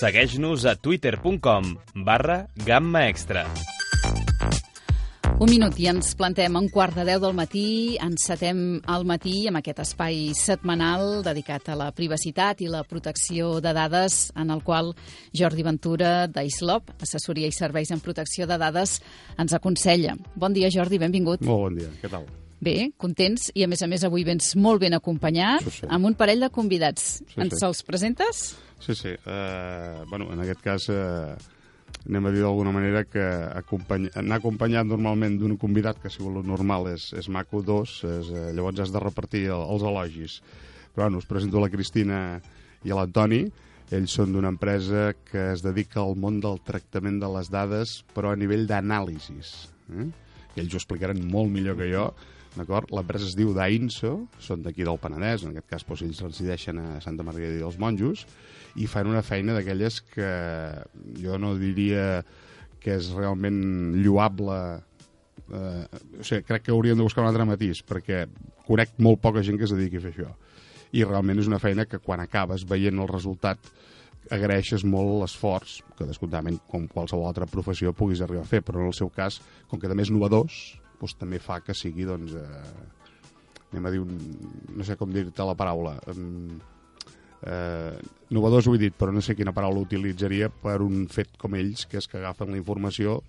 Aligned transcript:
Segueix-nos 0.00 0.62
a 0.64 0.72
twitter.com 0.80 1.74
barra 2.06 2.46
gamma 2.64 3.02
extra. 3.10 3.42
Un 5.40 5.50
minut 5.52 5.76
i 5.76 5.90
ens 5.90 6.14
plantem 6.16 6.56
a 6.56 6.62
un 6.62 6.70
quart 6.72 6.96
de 6.96 7.04
deu 7.04 7.20
del 7.20 7.36
matí, 7.36 7.98
encetem 8.00 8.80
al 8.88 9.04
matí 9.04 9.34
amb 9.50 9.60
aquest 9.60 9.84
espai 9.84 10.32
setmanal 10.38 11.20
dedicat 11.26 11.68
a 11.68 11.76
la 11.76 11.90
privacitat 11.92 12.64
i 12.64 12.72
la 12.72 12.80
protecció 12.88 13.58
de 13.60 13.76
dades, 13.76 14.30
en 14.40 14.56
el 14.56 14.64
qual 14.64 14.94
Jordi 15.36 15.68
Ventura, 15.68 16.26
d'ISLOP, 16.32 16.94
assessoria 17.04 17.52
i 17.52 17.56
serveis 17.56 17.92
en 17.92 18.00
protecció 18.00 18.48
de 18.48 18.56
dades, 18.56 19.02
ens 19.36 19.52
aconsella. 19.52 20.16
Bon 20.32 20.56
dia, 20.56 20.72
Jordi, 20.72 20.96
benvingut. 20.96 21.44
Molt 21.44 21.68
bon 21.68 21.82
dia, 21.82 21.92
què 22.00 22.08
tal? 22.08 22.24
Bé, 22.60 22.90
contents, 23.00 23.48
i 23.56 23.64
a 23.64 23.68
més 23.70 23.80
a 23.80 23.88
més 23.88 24.02
avui 24.04 24.24
vens 24.26 24.52
molt 24.60 24.82
ben 24.82 24.92
acompanyat, 24.92 25.64
Sí, 25.64 25.78
sí. 25.78 25.86
amb 25.88 26.04
un 26.10 26.14
parell 26.14 26.44
de 26.44 26.50
convidats. 26.52 27.22
Sí, 27.24 27.38
ens 27.40 27.54
sí. 27.56 27.64
els 27.64 27.80
presentes? 27.88 28.42
Sí, 28.84 28.94
sí. 28.94 29.14
Uh, 29.24 30.04
bueno, 30.10 30.28
en 30.32 30.42
aquest 30.44 30.60
cas 30.64 30.88
uh, 30.92 31.32
anem 32.06 32.26
a 32.28 32.32
dir 32.34 32.42
d'alguna 32.44 32.72
manera 32.72 33.04
que 33.08 33.24
acompany... 33.56 34.10
anar 34.14 34.38
acompanyat 34.40 34.84
normalment 34.88 35.38
d'un 35.40 35.56
convidat, 35.56 36.02
que 36.02 36.12
si 36.12 36.20
vol 36.20 36.42
normal 36.44 36.90
és, 36.92 37.10
és 37.16 37.28
maco 37.32 37.62
dos, 37.64 38.02
és, 38.04 38.28
uh, 38.28 38.50
llavors 38.56 38.84
has 38.84 38.92
de 38.92 39.00
repartir 39.00 39.46
el, 39.48 39.64
els 39.64 39.84
elogis. 39.88 40.40
Però 40.92 41.06
bueno, 41.06 41.20
us 41.20 41.28
presento 41.28 41.60
la 41.60 41.70
Cristina 41.72 42.40
i 42.84 42.92
l'Antoni. 42.92 43.44
Ells 43.90 44.12
són 44.14 44.34
d'una 44.34 44.52
empresa 44.52 45.14
que 45.26 45.48
es 45.54 45.64
dedica 45.64 46.02
al 46.04 46.12
món 46.20 46.38
del 46.44 46.60
tractament 46.62 47.16
de 47.22 47.30
les 47.38 47.48
dades, 47.50 48.02
però 48.14 48.34
a 48.34 48.38
nivell 48.38 48.68
d'anàlisis. 48.68 49.54
Eh? 49.96 50.06
Ells 50.60 50.76
ho 50.76 50.78
explicaran 50.78 51.24
molt 51.30 51.50
millor 51.50 51.78
que 51.78 51.88
jo, 51.90 52.04
d'acord? 52.56 52.90
L'empresa 52.94 53.28
es 53.28 53.36
diu 53.38 53.52
d'Ainso, 53.54 54.14
són 54.42 54.64
d'aquí 54.64 54.86
del 54.86 54.98
Penedès, 55.02 55.44
en 55.44 55.54
aquest 55.54 55.68
cas 55.70 55.86
doncs, 55.86 56.04
ells 56.06 56.22
resideixen 56.24 56.80
a 56.82 57.00
Santa 57.04 57.26
Maria 57.26 57.52
dels 57.54 57.78
Monjos, 57.78 58.26
i 58.78 58.86
fan 58.90 59.10
una 59.10 59.22
feina 59.26 59.54
d'aquelles 59.56 60.00
que 60.14 60.30
jo 61.18 61.38
no 61.42 61.56
diria 61.58 62.22
que 62.80 62.96
és 62.96 63.10
realment 63.12 63.60
lloable 64.00 64.58
eh, 65.52 65.84
o 66.20 66.24
sigui, 66.24 66.44
crec 66.46 66.66
que 66.66 66.74
hauríem 66.74 66.98
de 66.98 67.06
buscar 67.06 67.24
un 67.24 67.30
altre 67.30 67.46
matís 67.48 67.82
perquè 67.86 68.24
conec 68.66 68.94
molt 69.02 69.20
poca 69.20 69.42
gent 69.44 69.58
que 69.58 69.66
es 69.68 69.74
dediqui 69.74 70.00
a 70.00 70.04
fer 70.06 70.14
això 70.14 70.30
i 70.96 71.04
realment 71.04 71.42
és 71.42 71.50
una 71.50 71.60
feina 71.62 71.86
que 71.86 72.00
quan 72.02 72.22
acabes 72.22 72.66
veient 72.68 72.98
el 72.98 73.10
resultat 73.10 73.70
agraeixes 74.30 74.84
molt 74.86 75.20
l'esforç 75.22 75.80
que 75.98 76.06
descomptament 76.06 76.60
com 76.70 76.86
qualsevol 76.90 77.28
altra 77.30 77.48
professió 77.50 77.92
puguis 77.96 78.20
arribar 78.22 78.44
a 78.44 78.50
fer, 78.50 78.60
però 78.62 78.82
en 78.82 78.90
el 78.90 78.96
seu 78.96 79.10
cas 79.10 79.40
com 79.70 79.80
que 79.80 79.88
també 79.90 80.04
és 80.06 80.12
novedós, 80.12 80.60
doncs 81.00 81.16
també 81.18 81.40
fa 81.42 81.60
que 81.64 81.76
sigui 81.76 82.06
doncs, 82.08 82.36
eh, 82.36 83.64
anem 83.70 83.86
a 83.86 83.94
dir 83.94 84.02
un, 84.02 84.14
no 84.76 84.86
sé 84.86 84.96
com 85.00 85.12
dir-te 85.14 85.46
la 85.46 85.56
paraula 85.58 85.96
um, 86.12 86.58
eh, 87.46 87.98
novedós 88.30 88.68
ho 88.68 88.74
he 88.74 88.80
dit, 88.80 88.96
però 88.96 89.12
no 89.14 89.22
sé 89.24 89.36
quina 89.36 89.54
paraula 89.56 89.82
utilitzaria 89.82 90.50
per 90.50 90.80
un 90.84 91.06
fet 91.12 91.36
com 91.40 91.56
ells, 91.58 91.86
que 91.88 92.00
és 92.00 92.08
que 92.08 92.20
agafen 92.20 92.52
la 92.52 92.60
informació, 92.60 93.20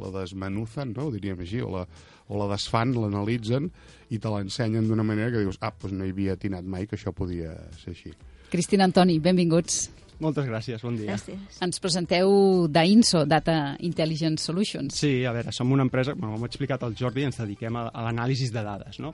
la 0.00 0.10
desmenuzan, 0.20 0.94
no? 0.96 1.08
ho 1.08 1.14
diríem 1.14 1.40
així, 1.44 1.60
o 1.62 1.70
la, 1.72 1.86
o 2.28 2.40
la 2.40 2.48
desfan, 2.54 2.94
l'analitzen 2.96 3.68
i 4.12 4.20
te 4.20 4.32
l'ensenyen 4.32 4.88
d'una 4.88 5.06
manera 5.06 5.32
que 5.32 5.44
dius, 5.44 5.60
ah, 5.60 5.72
doncs 5.72 5.96
no 5.96 6.06
hi 6.06 6.14
havia 6.14 6.36
atinat 6.38 6.64
mai 6.68 6.88
que 6.88 6.98
això 6.98 7.12
podia 7.16 7.54
ser 7.80 7.94
així. 7.96 8.14
Cristina 8.52 8.88
Antoni, 8.88 9.18
benvinguts. 9.22 9.86
Moltes 10.22 10.46
gràcies, 10.46 10.82
bon 10.84 10.94
dia. 10.94 11.16
Gràcies. 11.16 11.56
Ens 11.64 11.80
presenteu 11.82 12.30
d'INSO, 12.70 13.24
Data 13.26 13.56
Intelligence 13.82 14.44
Solutions. 14.46 14.94
Sí, 14.94 15.24
a 15.26 15.32
veure, 15.34 15.50
som 15.54 15.72
una 15.74 15.82
empresa, 15.82 16.14
bueno, 16.14 16.36
ho 16.36 16.44
ha 16.46 16.50
explicat 16.50 16.84
el 16.86 16.94
Jordi, 16.98 17.24
ens 17.26 17.40
dediquem 17.42 17.78
a, 17.80 17.88
a 17.90 18.04
l'anàlisi 18.06 18.46
de 18.54 18.62
dades, 18.62 19.00
no? 19.02 19.10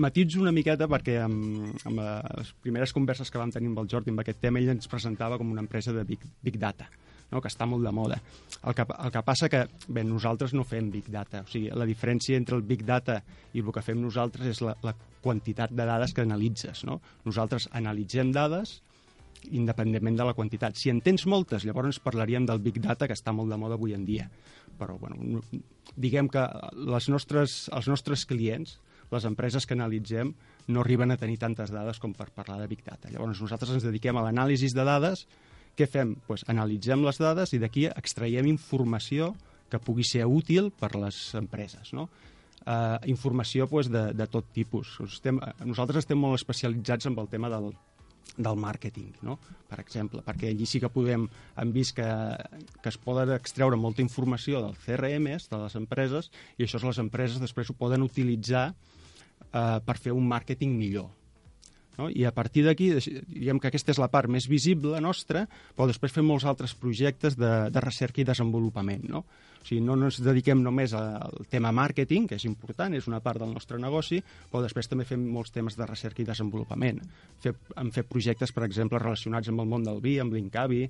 Matitzo 0.00 0.40
una 0.40 0.54
miqueta 0.54 0.88
perquè 0.90 1.18
amb, 1.26 1.76
amb 1.88 2.00
les 2.00 2.54
primeres 2.64 2.94
converses 2.96 3.30
que 3.30 3.40
vam 3.40 3.52
tenir 3.52 3.68
amb 3.72 3.82
el 3.84 3.92
Jordi 3.92 4.14
amb 4.14 4.24
aquest 4.24 4.40
tema, 4.46 4.62
ell 4.62 4.72
ens 4.72 4.88
presentava 4.88 5.36
com 5.38 5.52
una 5.52 5.64
empresa 5.64 5.92
de 5.92 6.06
Big, 6.08 6.24
big 6.42 6.56
Data, 6.58 6.88
no? 7.30 7.42
que 7.44 7.52
està 7.52 7.68
molt 7.68 7.84
de 7.84 7.92
moda. 7.92 8.18
El 8.64 8.74
que, 8.74 8.88
el 8.88 9.12
que 9.14 9.24
passa 9.28 9.52
que 9.52 9.66
bé, 9.86 10.06
nosaltres 10.08 10.56
no 10.56 10.64
fem 10.64 10.88
Big 10.94 11.12
Data, 11.12 11.44
o 11.44 11.52
sigui, 11.52 11.68
la 11.76 11.86
diferència 11.88 12.40
entre 12.40 12.56
el 12.56 12.64
Big 12.64 12.88
Data 12.88 13.20
i 13.52 13.60
el 13.60 13.72
que 13.74 13.84
fem 13.84 14.00
nosaltres 14.00 14.48
és 14.56 14.64
la, 14.64 14.78
la 14.82 14.96
quantitat 15.20 15.76
de 15.76 15.84
dades 15.84 16.16
que 16.16 16.24
analitzes. 16.24 16.86
No? 16.88 17.02
Nosaltres 17.28 17.68
analitzem 17.76 18.32
dades 18.32 18.78
independentment 19.50 20.16
de 20.18 20.26
la 20.26 20.34
quantitat. 20.34 20.76
Si 20.76 20.90
en 20.90 21.00
tens 21.00 21.26
moltes, 21.26 21.64
llavors 21.64 22.00
parlaríem 22.02 22.46
del 22.46 22.60
Big 22.64 22.80
Data, 22.82 23.06
que 23.08 23.16
està 23.16 23.32
molt 23.32 23.50
de 23.52 23.58
moda 23.60 23.78
avui 23.78 23.94
en 23.94 24.04
dia. 24.04 24.30
Però, 24.78 24.98
bueno, 24.98 25.16
no- 25.20 25.42
diguem 25.96 26.28
que 26.28 26.44
les 26.74 27.08
nostres, 27.08 27.68
els 27.74 27.88
nostres 27.88 28.24
clients, 28.26 28.78
les 29.10 29.24
empreses 29.24 29.64
que 29.66 29.74
analitzem, 29.74 30.34
no 30.68 30.80
arriben 30.80 31.10
a 31.10 31.16
tenir 31.16 31.38
tantes 31.38 31.70
dades 31.72 31.98
com 31.98 32.12
per 32.12 32.30
parlar 32.30 32.58
de 32.60 32.66
Big 32.68 32.84
Data. 32.84 33.08
Llavors, 33.10 33.40
nosaltres 33.40 33.72
ens 33.72 33.86
dediquem 33.86 34.16
a 34.16 34.22
l'anàlisi 34.26 34.68
de 34.74 34.84
dades. 34.84 35.26
Què 35.78 35.86
fem? 35.88 36.16
Pues, 36.26 36.44
analitzem 36.48 37.04
les 37.06 37.18
dades 37.18 37.52
i 37.54 37.58
d'aquí 37.62 37.86
extraiem 37.88 38.46
informació 38.46 39.34
que 39.70 39.78
pugui 39.78 40.04
ser 40.04 40.26
útil 40.26 40.70
per 40.70 40.94
les 40.96 41.34
empreses. 41.38 41.92
No? 41.92 42.08
Uh, 42.66 42.98
informació 43.08 43.66
pues, 43.68 43.88
de, 43.88 44.12
de 44.12 44.26
tot 44.26 44.44
tipus. 44.52 44.98
Estem, 45.06 45.38
nosaltres 45.64 46.04
estem 46.04 46.18
molt 46.20 46.36
especialitzats 46.36 47.06
en 47.08 47.16
el 47.16 47.28
tema 47.28 47.48
del, 47.48 47.70
del 48.36 48.58
màrqueting, 48.60 49.12
no? 49.26 49.38
per 49.68 49.80
exemple, 49.82 50.22
perquè 50.24 50.52
allí 50.52 50.66
sí 50.68 50.80
que 50.80 50.90
podem, 50.92 51.26
hem 51.60 51.72
vist 51.74 51.96
que, 51.96 52.06
que 52.82 52.92
es 52.92 52.98
poden 53.02 53.34
extreure 53.34 53.76
molta 53.76 54.04
informació 54.04 54.62
del 54.64 54.76
CRMs, 54.84 55.48
de 55.50 55.60
les 55.64 55.76
empreses, 55.80 56.30
i 56.56 56.64
això 56.64 56.80
les 56.84 57.00
empreses 57.02 57.42
després 57.42 57.70
ho 57.70 57.76
poden 57.76 58.06
utilitzar 58.06 58.70
eh, 58.72 59.78
per 59.84 59.98
fer 60.00 60.14
un 60.16 60.28
màrqueting 60.30 60.72
millor. 60.78 61.10
No? 61.98 62.08
I 62.08 62.24
a 62.28 62.32
partir 62.34 62.64
d'aquí, 62.66 62.92
diguem 63.26 63.58
que 63.58 63.70
aquesta 63.72 63.92
és 63.94 63.98
la 64.00 64.10
part 64.12 64.30
més 64.30 64.46
visible 64.50 65.00
nostra, 65.02 65.44
però 65.74 65.88
després 65.90 66.14
fem 66.14 66.26
molts 66.26 66.46
altres 66.46 66.76
projectes 66.78 67.36
de, 67.38 67.52
de 67.74 67.82
recerca 67.84 68.22
i 68.22 68.26
desenvolupament. 68.28 69.04
No? 69.10 69.24
O 69.58 69.66
sigui, 69.66 69.80
no 69.84 69.96
ens 69.98 70.20
dediquem 70.22 70.62
només 70.62 70.94
al 70.96 71.44
tema 71.50 71.72
màrqueting, 71.74 72.28
que 72.30 72.38
és 72.38 72.46
important, 72.48 72.94
és 72.94 73.10
una 73.10 73.20
part 73.24 73.42
del 73.42 73.52
nostre 73.52 73.80
negoci, 73.82 74.22
però 74.50 74.62
després 74.64 74.88
també 74.88 75.06
fem 75.08 75.26
molts 75.34 75.52
temes 75.54 75.76
de 75.76 75.86
recerca 75.90 76.22
i 76.22 76.28
desenvolupament. 76.28 77.02
Fe, 77.42 77.52
hem 77.76 77.92
fet 77.94 78.08
projectes, 78.08 78.54
per 78.54 78.64
exemple, 78.68 79.02
relacionats 79.02 79.50
amb 79.50 79.64
el 79.64 79.70
món 79.70 79.86
del 79.86 80.02
vi, 80.04 80.18
amb 80.22 80.36
l'Incavi, 80.36 80.84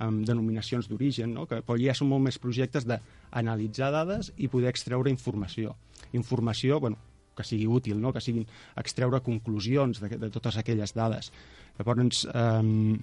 amb 0.00 0.24
denominacions 0.26 0.88
d'origen, 0.88 1.34
no? 1.36 1.46
que, 1.48 1.60
però 1.64 1.76
ja 1.80 1.94
són 1.96 2.08
molt 2.12 2.24
més 2.28 2.40
projectes 2.40 2.86
d'analitzar 2.88 3.90
dades 3.92 4.32
i 4.36 4.48
poder 4.48 4.72
extreure 4.72 5.12
informació. 5.12 5.74
Informació, 6.16 6.80
bueno, 6.80 7.00
que 7.40 7.46
sigui 7.48 7.66
útil, 7.66 7.96
no? 8.00 8.12
que 8.12 8.20
siguin 8.22 8.44
extreure 8.80 9.22
conclusions 9.24 9.98
de, 10.04 10.12
de 10.20 10.30
totes 10.30 10.60
aquelles 10.60 10.92
dades. 10.94 11.32
Llavors, 11.80 12.26
eh, 12.28 12.98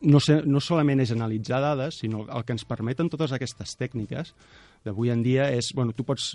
no, 0.00 0.20
sé, 0.20 0.40
no 0.48 0.60
solament 0.64 1.02
és 1.04 1.12
analitzar 1.14 1.60
dades, 1.62 2.00
sinó 2.02 2.24
el 2.26 2.44
que 2.44 2.56
ens 2.56 2.64
permeten 2.68 3.10
totes 3.12 3.32
aquestes 3.36 3.76
tècniques 3.80 4.32
d'avui 4.84 5.12
en 5.12 5.22
dia 5.24 5.50
és, 5.52 5.70
bueno, 5.76 5.92
tu 5.96 6.04
pots 6.04 6.34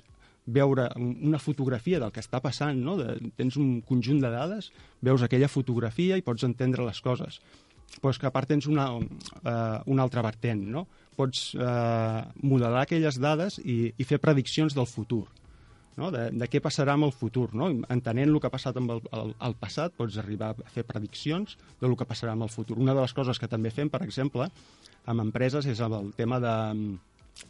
veure 0.49 0.87
un- 0.97 1.17
una 1.29 1.37
fotografia 1.41 1.99
del 2.01 2.11
que 2.11 2.21
està 2.23 2.39
passant, 2.41 2.77
no? 2.81 2.95
de, 2.97 3.17
tens 3.37 3.57
un 3.59 3.81
conjunt 3.85 4.21
de 4.21 4.29
dades, 4.33 4.71
veus 5.01 5.21
aquella 5.21 5.49
fotografia 5.51 6.17
i 6.17 6.23
pots 6.25 6.45
entendre 6.47 6.85
les 6.87 7.01
coses. 7.01 7.41
Però 7.99 8.09
és 8.13 8.19
que 8.21 8.27
a 8.29 8.31
part 8.33 8.47
tens 8.49 8.67
una, 8.69 8.87
uh, 8.95 9.81
una 9.89 10.03
altra 10.05 10.21
vertent, 10.21 10.61
no? 10.69 10.85
Pots 11.17 11.55
uh, 11.57 12.21
modelar 12.45 12.83
aquelles 12.85 13.17
dades 13.19 13.57
i, 13.65 13.91
i 13.97 14.05
fer 14.07 14.19
prediccions 14.21 14.73
del 14.77 14.85
futur 14.87 15.25
no? 15.99 16.09
de, 16.15 16.29
de 16.31 16.47
què 16.49 16.61
passarà 16.63 16.95
amb 16.95 17.09
el 17.09 17.13
futur. 17.15 17.49
No? 17.57 17.69
Entenent 17.91 18.31
el 18.31 18.39
que 18.39 18.49
ha 18.49 18.53
passat 18.53 18.79
amb 18.79 18.95
el, 18.95 19.03
el, 19.19 19.35
el 19.49 19.57
passat, 19.59 19.95
pots 19.97 20.17
arribar 20.21 20.53
a 20.55 20.71
fer 20.73 20.85
prediccions 20.87 21.57
de 21.81 21.91
lo 21.91 21.99
que 21.99 22.07
passarà 22.09 22.33
amb 22.37 22.47
el 22.47 22.53
futur. 22.53 22.79
Una 22.79 22.95
de 22.97 23.03
les 23.03 23.13
coses 23.17 23.41
que 23.41 23.51
també 23.51 23.73
fem, 23.75 23.91
per 23.91 24.01
exemple, 24.07 24.49
amb 25.09 25.27
empreses 25.27 25.67
és 25.69 25.83
el 25.83 26.13
tema 26.17 26.39
de, 26.43 26.55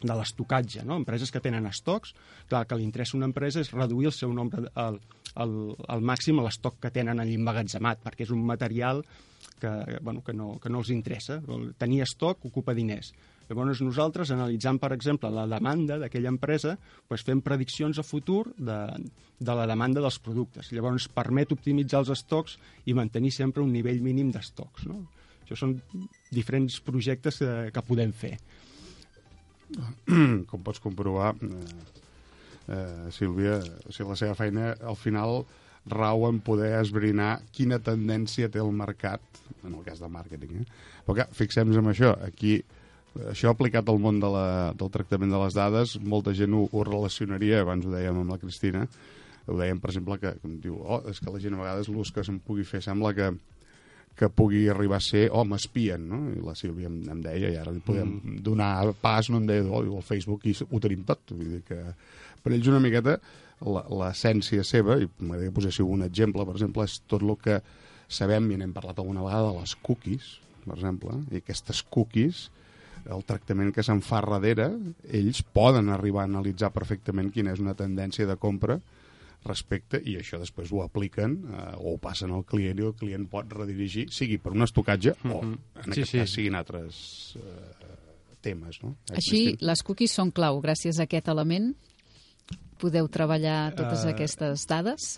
de 0.02 0.18
l'estocatge. 0.18 0.84
No? 0.86 0.98
Empreses 1.00 1.32
que 1.32 1.42
tenen 1.44 1.66
estocs, 1.70 2.14
clar, 2.50 2.66
que 2.66 2.78
li 2.78 2.86
interessa 2.86 3.18
una 3.18 3.28
empresa 3.30 3.62
és 3.62 3.72
reduir 3.74 4.10
el 4.10 4.16
seu 4.16 4.32
nombre, 4.34 4.68
el, 4.84 5.00
el, 5.44 5.56
el 5.96 6.06
màxim 6.12 6.40
a 6.40 6.46
l'estoc 6.46 6.80
que 6.82 6.92
tenen 6.94 7.22
allà 7.22 7.36
emmagatzemat, 7.36 8.02
perquè 8.04 8.26
és 8.26 8.34
un 8.34 8.44
material 8.46 9.04
que, 9.60 9.70
bueno, 10.00 10.22
que, 10.24 10.32
no, 10.36 10.54
que 10.62 10.72
no 10.72 10.80
els 10.82 10.90
interessa. 10.94 11.40
Tenir 11.78 12.04
estoc 12.06 12.46
ocupa 12.48 12.74
diners. 12.76 13.12
Llavors 13.50 13.80
nosaltres, 13.82 14.30
analitzant, 14.30 14.78
per 14.78 14.92
exemple, 14.94 15.26
la 15.34 15.42
demanda 15.50 15.96
d'aquella 15.98 16.30
empresa, 16.30 16.76
doncs 17.10 17.24
fem 17.26 17.40
prediccions 17.42 17.98
a 17.98 18.04
futur 18.06 18.44
de, 18.54 18.78
de 19.42 19.56
la 19.58 19.66
demanda 19.66 20.02
dels 20.04 20.20
productes. 20.22 20.70
Llavors 20.70 21.08
permet 21.10 21.50
optimitzar 21.56 22.04
els 22.04 22.12
estocs 22.14 22.60
i 22.86 22.94
mantenir 22.94 23.32
sempre 23.34 23.64
un 23.64 23.72
nivell 23.74 23.98
mínim 24.04 24.30
d'estocs. 24.30 24.86
No? 24.86 25.02
Això 25.42 25.58
són 25.58 25.80
diferents 26.30 26.78
projectes 26.86 27.42
que, 27.42 27.54
que 27.74 27.86
podem 27.90 28.14
fer. 28.14 28.36
com 30.50 30.62
pots 30.62 30.78
comprovar, 30.82 31.34
eh, 31.42 31.64
eh, 32.70 33.10
Sílvia, 33.14 33.58
o 33.58 33.90
sigui, 33.90 34.12
la 34.12 34.18
seva 34.22 34.36
feina 34.38 34.74
al 34.78 34.98
final 34.98 35.42
rau 35.90 36.26
en 36.28 36.38
poder 36.44 36.76
esbrinar 36.78 37.40
quina 37.56 37.80
tendència 37.82 38.50
té 38.52 38.60
el 38.62 38.70
mercat, 38.76 39.22
en 39.64 39.74
el 39.74 39.82
cas 39.82 39.98
de 39.98 40.10
màrqueting. 40.12 40.60
Eh? 40.62 41.00
Però 41.06 41.26
fixem-nos 41.34 41.80
en 41.80 41.90
això, 41.90 42.14
aquí 42.26 42.60
això 43.30 43.50
aplicat 43.50 43.88
al 43.90 44.00
món 44.02 44.20
de 44.22 44.28
la, 44.30 44.46
del 44.78 44.90
tractament 44.94 45.32
de 45.32 45.40
les 45.42 45.56
dades, 45.56 45.96
molta 46.02 46.34
gent 46.36 46.54
ho, 46.54 46.66
ho 46.70 46.84
relacionaria, 46.86 47.62
abans 47.64 47.86
ho 47.86 47.94
dèiem 47.94 48.22
amb 48.22 48.34
la 48.34 48.38
Cristina, 48.42 48.84
ho 49.46 49.56
dèiem, 49.58 49.80
per 49.82 49.90
exemple, 49.90 50.18
que 50.22 50.34
com 50.42 50.58
diu, 50.62 50.78
oh, 50.80 51.00
és 51.10 51.18
que 51.18 51.32
la 51.32 51.40
gent 51.42 51.56
a 51.56 51.62
vegades 51.62 51.90
l'ús 51.90 52.12
que 52.14 52.24
se'n 52.26 52.38
pugui 52.44 52.66
fer 52.68 52.82
sembla 52.84 53.12
que, 53.16 53.30
que 54.18 54.30
pugui 54.30 54.66
arribar 54.70 55.00
a 55.00 55.04
ser, 55.04 55.26
oh, 55.32 55.44
m'espien, 55.48 56.06
no? 56.12 56.22
I 56.36 56.42
la 56.44 56.54
Sílvia 56.58 56.90
em, 56.90 57.00
em 57.10 57.22
deia, 57.24 57.50
i 57.50 57.58
ara 57.60 57.74
li 57.74 57.82
podem 57.84 58.16
mm. 58.20 58.40
donar 58.46 58.72
pas, 59.02 59.30
no 59.32 59.40
em 59.40 59.48
deia, 59.48 59.66
oh, 59.66 59.82
el 59.82 60.06
Facebook 60.06 60.46
i 60.46 60.54
ho 60.68 60.82
tenim 60.82 61.06
tot. 61.08 61.34
Vull 61.34 61.56
dir 61.56 61.62
que 61.66 61.80
per 62.44 62.54
ells 62.54 62.70
una 62.70 62.82
miqueta 62.82 63.18
l'essència 63.60 64.64
seva, 64.64 64.96
i 65.00 65.08
m'agradaria 65.18 65.56
posar 65.56 65.72
si 65.74 65.84
un 65.84 66.06
exemple, 66.06 66.46
per 66.48 66.56
exemple, 66.56 66.86
és 66.86 67.00
tot 67.10 67.24
el 67.26 67.34
que 67.42 67.58
sabem, 68.10 68.48
i 68.50 68.60
n'hem 68.60 68.72
parlat 68.76 68.98
alguna 69.02 69.24
vegada, 69.26 69.50
de 69.50 69.60
les 69.60 69.74
cookies, 69.84 70.30
per 70.64 70.78
exemple, 70.78 71.18
i 71.30 71.42
aquestes 71.42 71.82
cookies, 71.92 72.48
el 73.06 73.24
tractament 73.24 73.72
que 73.74 73.84
se'n 73.86 74.02
fa 74.04 74.20
darrere, 74.26 74.70
ells 75.08 75.42
poden 75.42 75.88
arribar 75.88 76.24
a 76.24 76.30
analitzar 76.30 76.72
perfectament 76.74 77.30
quina 77.32 77.52
és 77.52 77.60
una 77.62 77.74
tendència 77.74 78.26
de 78.26 78.36
compra 78.36 78.80
respecte, 79.44 79.96
i 80.04 80.18
això 80.20 80.36
després 80.40 80.68
ho 80.72 80.82
apliquen 80.84 81.38
eh, 81.48 81.60
o 81.80 81.94
ho 81.94 81.98
passen 81.98 82.32
al 82.36 82.44
client 82.44 82.78
i 82.78 82.86
el 82.90 82.96
client 82.98 83.24
pot 83.30 83.52
redirigir, 83.56 84.10
sigui 84.12 84.36
per 84.38 84.52
un 84.52 84.62
estocatge 84.66 85.14
mm 85.22 85.30
-hmm. 85.30 85.34
o, 85.34 85.80
en 85.80 85.84
sí, 85.84 85.90
aquest 85.90 86.10
sí. 86.10 86.18
cas, 86.18 86.30
siguin 86.30 86.54
altres 86.54 87.36
eh, 87.36 87.90
temes. 88.40 88.82
No? 88.82 88.96
Així, 89.14 89.56
les 89.60 89.82
cookies 89.82 90.12
són 90.12 90.30
clau 90.30 90.60
gràcies 90.60 90.98
a 90.98 91.06
aquest 91.08 91.28
element? 91.28 91.74
Podeu 92.80 93.10
treballar 93.12 93.74
totes 93.76 94.06
uh, 94.06 94.12
aquestes 94.14 94.62
dades? 94.68 95.08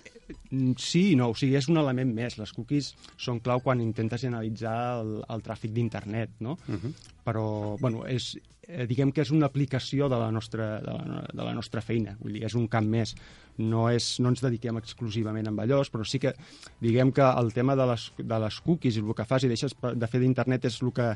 Mm, 0.50 0.72
sí 0.82 1.12
i 1.12 1.18
no, 1.18 1.28
o 1.30 1.36
sigui, 1.38 1.54
és 1.60 1.68
un 1.70 1.78
element 1.78 2.10
més. 2.16 2.34
Les 2.40 2.52
cookies 2.56 2.92
són 3.14 3.38
clau 3.44 3.62
quan 3.62 3.80
intentes 3.84 4.24
analitzar 4.26 4.76
el, 4.98 5.12
el 5.30 5.44
tràfic 5.46 5.70
d'internet, 5.76 6.34
no? 6.42 6.56
Uh 6.66 6.74
-huh. 6.74 6.92
Però, 7.22 7.44
bueno, 7.78 8.02
és, 8.06 8.32
eh, 8.72 8.86
diguem 8.88 9.12
que 9.12 9.22
és 9.24 9.30
una 9.34 9.48
aplicació 9.50 10.08
de 10.08 10.18
la 10.18 10.30
nostra, 10.34 10.74
de 10.82 10.96
la, 10.96 11.22
de 11.28 11.44
la 11.44 11.54
nostra 11.54 11.82
feina, 11.84 12.16
vull 12.20 12.38
dir, 12.38 12.44
és 12.48 12.56
un 12.58 12.68
camp 12.72 12.88
més 12.88 13.14
no, 13.58 13.86
és, 13.92 14.14
no 14.24 14.32
ens 14.32 14.42
dediquem 14.42 14.78
exclusivament 14.80 15.50
amb 15.50 15.62
allò, 15.64 15.82
però 15.92 16.06
sí 16.08 16.20
que 16.22 16.32
diguem 16.80 17.12
que 17.12 17.24
el 17.24 17.52
tema 17.52 17.76
de 17.76 17.86
les, 17.92 18.08
de 18.18 18.38
les 18.44 18.60
cookies 18.64 18.96
i 18.96 19.02
el 19.04 19.14
que 19.16 19.28
fas 19.28 19.44
i 19.44 19.50
deixes 19.50 19.76
de 19.76 20.08
fer 20.08 20.22
d'internet 20.22 20.68
és 20.70 20.78
el 20.82 20.92
que 20.96 21.10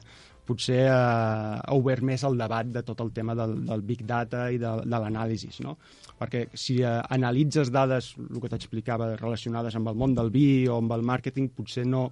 potser 0.46 0.82
eh, 0.84 0.90
ha 0.92 1.74
obert 1.74 2.04
més 2.06 2.22
el 2.28 2.36
debat 2.38 2.68
de 2.70 2.82
tot 2.86 3.00
el 3.02 3.12
tema 3.16 3.34
del, 3.38 3.56
del 3.66 3.82
big 3.86 4.04
data 4.06 4.46
i 4.52 4.60
de, 4.62 4.76
de 4.84 5.00
l'anàlisi, 5.02 5.50
no? 5.64 5.76
Perquè 6.20 6.46
si 6.56 6.78
eh, 6.82 6.92
analitzes 7.16 7.72
dades, 7.74 8.12
el 8.20 8.40
que 8.42 8.52
t'explicava, 8.52 9.14
relacionades 9.16 9.76
amb 9.76 9.90
el 9.90 9.98
món 9.98 10.14
del 10.16 10.30
vi 10.34 10.66
o 10.68 10.78
amb 10.82 10.94
el 10.96 11.04
màrqueting, 11.08 11.50
potser 11.56 11.86
no, 11.88 12.10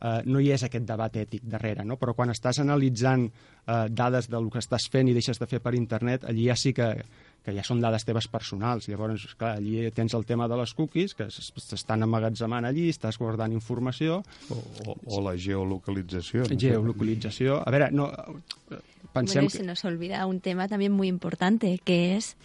eh, 0.00 0.20
no 0.24 0.40
hi 0.40 0.52
és 0.54 0.64
aquest 0.66 0.86
debat 0.88 1.16
ètic 1.16 1.44
darrere, 1.48 1.84
no? 1.84 1.98
però 2.00 2.14
quan 2.16 2.32
estàs 2.32 2.62
analitzant 2.62 3.28
eh, 3.28 3.86
dades 3.90 4.30
del 4.32 4.48
que 4.52 4.62
estàs 4.62 4.88
fent 4.92 5.10
i 5.10 5.16
deixes 5.16 5.40
de 5.40 5.48
fer 5.50 5.60
per 5.64 5.74
internet, 5.78 6.24
allí 6.28 6.48
ja 6.48 6.56
sí 6.58 6.72
que, 6.76 6.88
que 7.44 7.54
ja 7.56 7.64
són 7.66 7.82
dades 7.82 8.06
teves 8.06 8.28
personals. 8.30 8.88
Llavors, 8.90 9.26
clar, 9.38 9.56
allí 9.58 9.90
tens 9.94 10.14
el 10.18 10.26
tema 10.28 10.48
de 10.48 10.58
les 10.60 10.74
cookies, 10.78 11.16
que 11.18 11.28
s'estan 11.32 12.06
emmagatzemant 12.06 12.66
allí, 12.68 12.88
estàs 12.92 13.18
guardant 13.20 13.52
informació... 13.54 14.22
O, 14.48 14.60
o, 14.86 14.96
o 15.18 15.22
la 15.26 15.36
geolocalització. 15.36 16.46
No? 16.46 16.58
Geolocalització. 16.58 17.60
A 17.66 17.74
veure, 17.74 17.90
no, 17.94 18.08
pensem... 19.12 19.42
Bueno, 19.44 19.50
se 19.50 19.66
nos 19.66 19.84
olvida 19.84 20.24
un 20.26 20.40
tema 20.40 20.68
también 20.68 20.92
muy 20.92 21.08
importante, 21.08 21.80
que 21.84 22.16
es 22.16 22.36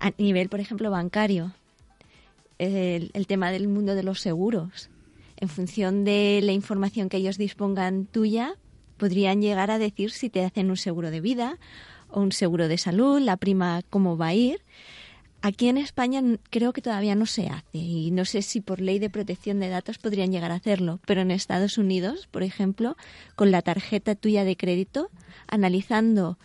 a 0.00 0.12
nivel, 0.18 0.48
por 0.48 0.60
ejemplo, 0.60 0.90
bancario, 0.90 1.52
el, 2.58 3.10
el 3.14 3.26
tema 3.26 3.50
del 3.50 3.68
mundo 3.68 3.94
de 3.94 4.02
los 4.02 4.20
seguros. 4.20 4.90
En 5.42 5.48
función 5.48 6.04
de 6.04 6.38
la 6.40 6.52
información 6.52 7.08
que 7.08 7.16
ellos 7.16 7.36
dispongan 7.36 8.06
tuya, 8.06 8.54
podrían 8.96 9.42
llegar 9.42 9.72
a 9.72 9.80
decir 9.80 10.12
si 10.12 10.30
te 10.30 10.44
hacen 10.44 10.70
un 10.70 10.76
seguro 10.76 11.10
de 11.10 11.20
vida 11.20 11.58
o 12.08 12.20
un 12.20 12.30
seguro 12.30 12.68
de 12.68 12.78
salud, 12.78 13.20
la 13.20 13.36
prima 13.36 13.82
cómo 13.90 14.16
va 14.16 14.28
a 14.28 14.34
ir. 14.34 14.62
Aquí 15.40 15.66
en 15.66 15.78
España 15.78 16.22
creo 16.50 16.72
que 16.72 16.80
todavía 16.80 17.16
no 17.16 17.26
se 17.26 17.48
hace 17.48 17.78
y 17.78 18.12
no 18.12 18.24
sé 18.24 18.42
si 18.42 18.60
por 18.60 18.80
ley 18.80 19.00
de 19.00 19.10
protección 19.10 19.58
de 19.58 19.68
datos 19.68 19.98
podrían 19.98 20.30
llegar 20.30 20.52
a 20.52 20.62
hacerlo, 20.62 21.00
pero 21.06 21.22
en 21.22 21.32
Estados 21.32 21.76
Unidos, 21.76 22.28
por 22.30 22.44
ejemplo, 22.44 22.96
con 23.34 23.50
la 23.50 23.62
tarjeta 23.62 24.14
tuya 24.14 24.44
de 24.44 24.56
crédito, 24.56 25.10
analizando 25.48 26.38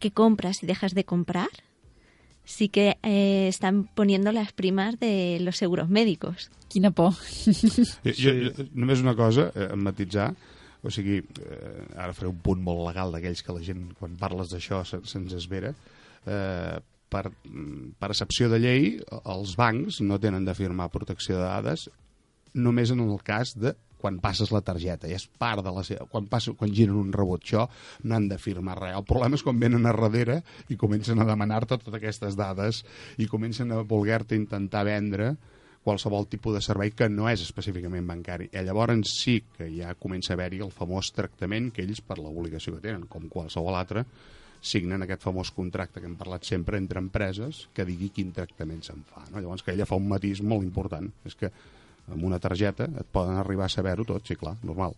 qué 0.00 0.10
compras 0.10 0.62
y 0.62 0.66
dejas 0.66 0.92
de 0.92 1.04
comprar, 1.04 1.48
sí 2.44 2.68
que 2.68 2.98
eh, 3.02 3.48
están 3.48 3.88
poniendo 3.94 4.32
las 4.32 4.52
primas 4.52 4.98
de 5.00 5.38
los 5.40 5.56
seguros 5.56 5.88
médicos. 5.88 6.50
Quina 6.68 6.90
por. 6.90 7.14
Jo, 8.04 8.32
jo, 8.32 8.66
només 8.74 9.00
una 9.00 9.16
cosa, 9.16 9.50
eh, 9.54 9.74
matitzar, 9.76 10.34
o 10.84 10.90
sigui, 10.92 11.22
eh, 11.22 11.84
ara 11.96 12.12
faré 12.12 12.28
un 12.28 12.40
punt 12.44 12.60
molt 12.62 12.84
legal 12.88 13.14
d'aquells 13.14 13.42
que 13.42 13.54
la 13.56 13.62
gent, 13.64 13.86
quan 13.98 14.18
parles 14.20 14.52
d'això, 14.52 14.82
se'ns 14.84 15.32
se 15.32 15.40
esvera. 15.40 15.72
Eh, 16.26 16.80
per 17.14 18.08
excepció 18.10 18.48
de 18.50 18.58
llei, 18.58 18.88
els 19.22 19.54
bancs 19.54 20.00
no 20.02 20.18
tenen 20.18 20.44
de 20.44 20.54
firmar 20.58 20.90
protecció 20.90 21.36
de 21.38 21.44
dades 21.46 21.86
només 22.54 22.90
en 22.90 23.02
el 23.04 23.20
cas 23.22 23.52
de 23.58 23.74
quan 24.04 24.18
passes 24.20 24.52
la 24.52 24.60
targeta, 24.60 25.08
és 25.08 25.24
part 25.40 25.64
de 25.64 25.72
la 25.72 25.80
seva... 25.86 26.04
Quan, 26.12 26.28
passa, 26.28 26.52
quan 26.60 26.72
giren 26.76 26.98
un 27.00 27.12
rebot, 27.14 27.40
això 27.40 27.64
no 28.04 28.18
han 28.18 28.28
de 28.28 28.36
firmar 28.36 28.76
res. 28.76 28.98
El 28.98 29.06
problema 29.08 29.38
és 29.38 29.44
quan 29.46 29.56
venen 29.62 29.88
a 29.88 29.94
darrere 29.96 30.42
i 30.68 30.76
comencen 30.76 31.22
a 31.22 31.28
demanar-te 31.28 31.78
totes 31.78 31.96
aquestes 31.96 32.36
dades 32.36 32.82
i 33.16 33.28
comencen 33.30 33.72
a 33.72 33.80
voler-te 33.80 34.36
intentar 34.36 34.84
vendre 34.84 35.32
qualsevol 35.84 36.28
tipus 36.28 36.56
de 36.56 36.62
servei 36.64 36.92
que 36.96 37.08
no 37.08 37.30
és 37.32 37.40
específicament 37.44 38.04
bancari. 38.08 38.50
I 38.52 38.64
llavors 38.64 39.16
sí 39.20 39.38
que 39.56 39.70
ja 39.72 39.96
comença 40.00 40.32
a 40.32 40.36
haver-hi 40.36 40.60
el 40.64 40.72
famós 40.72 41.12
tractament 41.16 41.70
que 41.72 41.84
ells, 41.84 42.00
per 42.04 42.18
l'obligació 42.20 42.76
que 42.76 42.84
tenen, 42.84 43.06
com 43.08 43.28
qualsevol 43.32 43.76
altre, 43.76 44.04
signen 44.64 45.04
aquest 45.04 45.24
famós 45.24 45.52
contracte 45.52 46.00
que 46.00 46.08
hem 46.08 46.16
parlat 46.20 46.44
sempre 46.48 46.80
entre 46.80 47.00
empreses 47.00 47.66
que 47.76 47.84
digui 47.88 48.10
quin 48.12 48.32
tractament 48.36 48.84
se'n 48.84 49.00
fa. 49.08 49.24
No? 49.30 49.40
Llavors 49.40 49.64
que 49.64 49.72
ella 49.72 49.88
fa 49.88 49.96
un 50.00 50.08
matís 50.08 50.40
molt 50.44 50.64
important. 50.64 51.08
És 51.28 51.36
que 51.36 51.52
amb 52.12 52.24
una 52.24 52.38
targeta 52.38 52.88
et 52.90 53.10
poden 53.12 53.38
arribar 53.40 53.66
a 53.66 53.72
saber-ho 53.72 54.04
tot, 54.04 54.26
sí, 54.26 54.36
clar, 54.36 54.56
normal. 54.62 54.96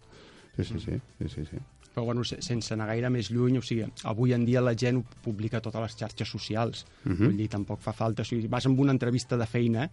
Sí, 0.57 0.65
sí, 0.65 0.81
sí. 0.81 1.01
sí, 1.19 1.29
sí, 1.29 1.45
sí. 1.51 1.63
Però 1.97 2.05
bueno, 2.05 2.25
sense 2.25 2.75
anar 2.75 2.91
gaire 2.91 3.09
més 3.09 3.31
lluny, 3.33 3.57
o 3.57 3.63
sigui, 3.65 3.87
avui 4.05 4.35
en 4.37 4.43
dia 4.45 4.61
la 4.61 4.75
gent 4.77 4.99
ho 5.01 5.05
publica 5.25 5.63
totes 5.65 5.81
les 5.81 5.95
xarxes 5.97 6.29
socials. 6.29 6.85
Uh 7.05 7.13
-huh. 7.13 7.25
Vull 7.25 7.37
dir, 7.37 7.49
tampoc 7.49 7.81
fa 7.81 7.93
falta... 7.93 8.21
O 8.23 8.25
sigui, 8.25 8.49
vas 8.49 8.67
amb 8.67 8.79
una 8.81 8.93
entrevista 8.93 9.37
de 9.37 9.47
feina, 9.47 9.87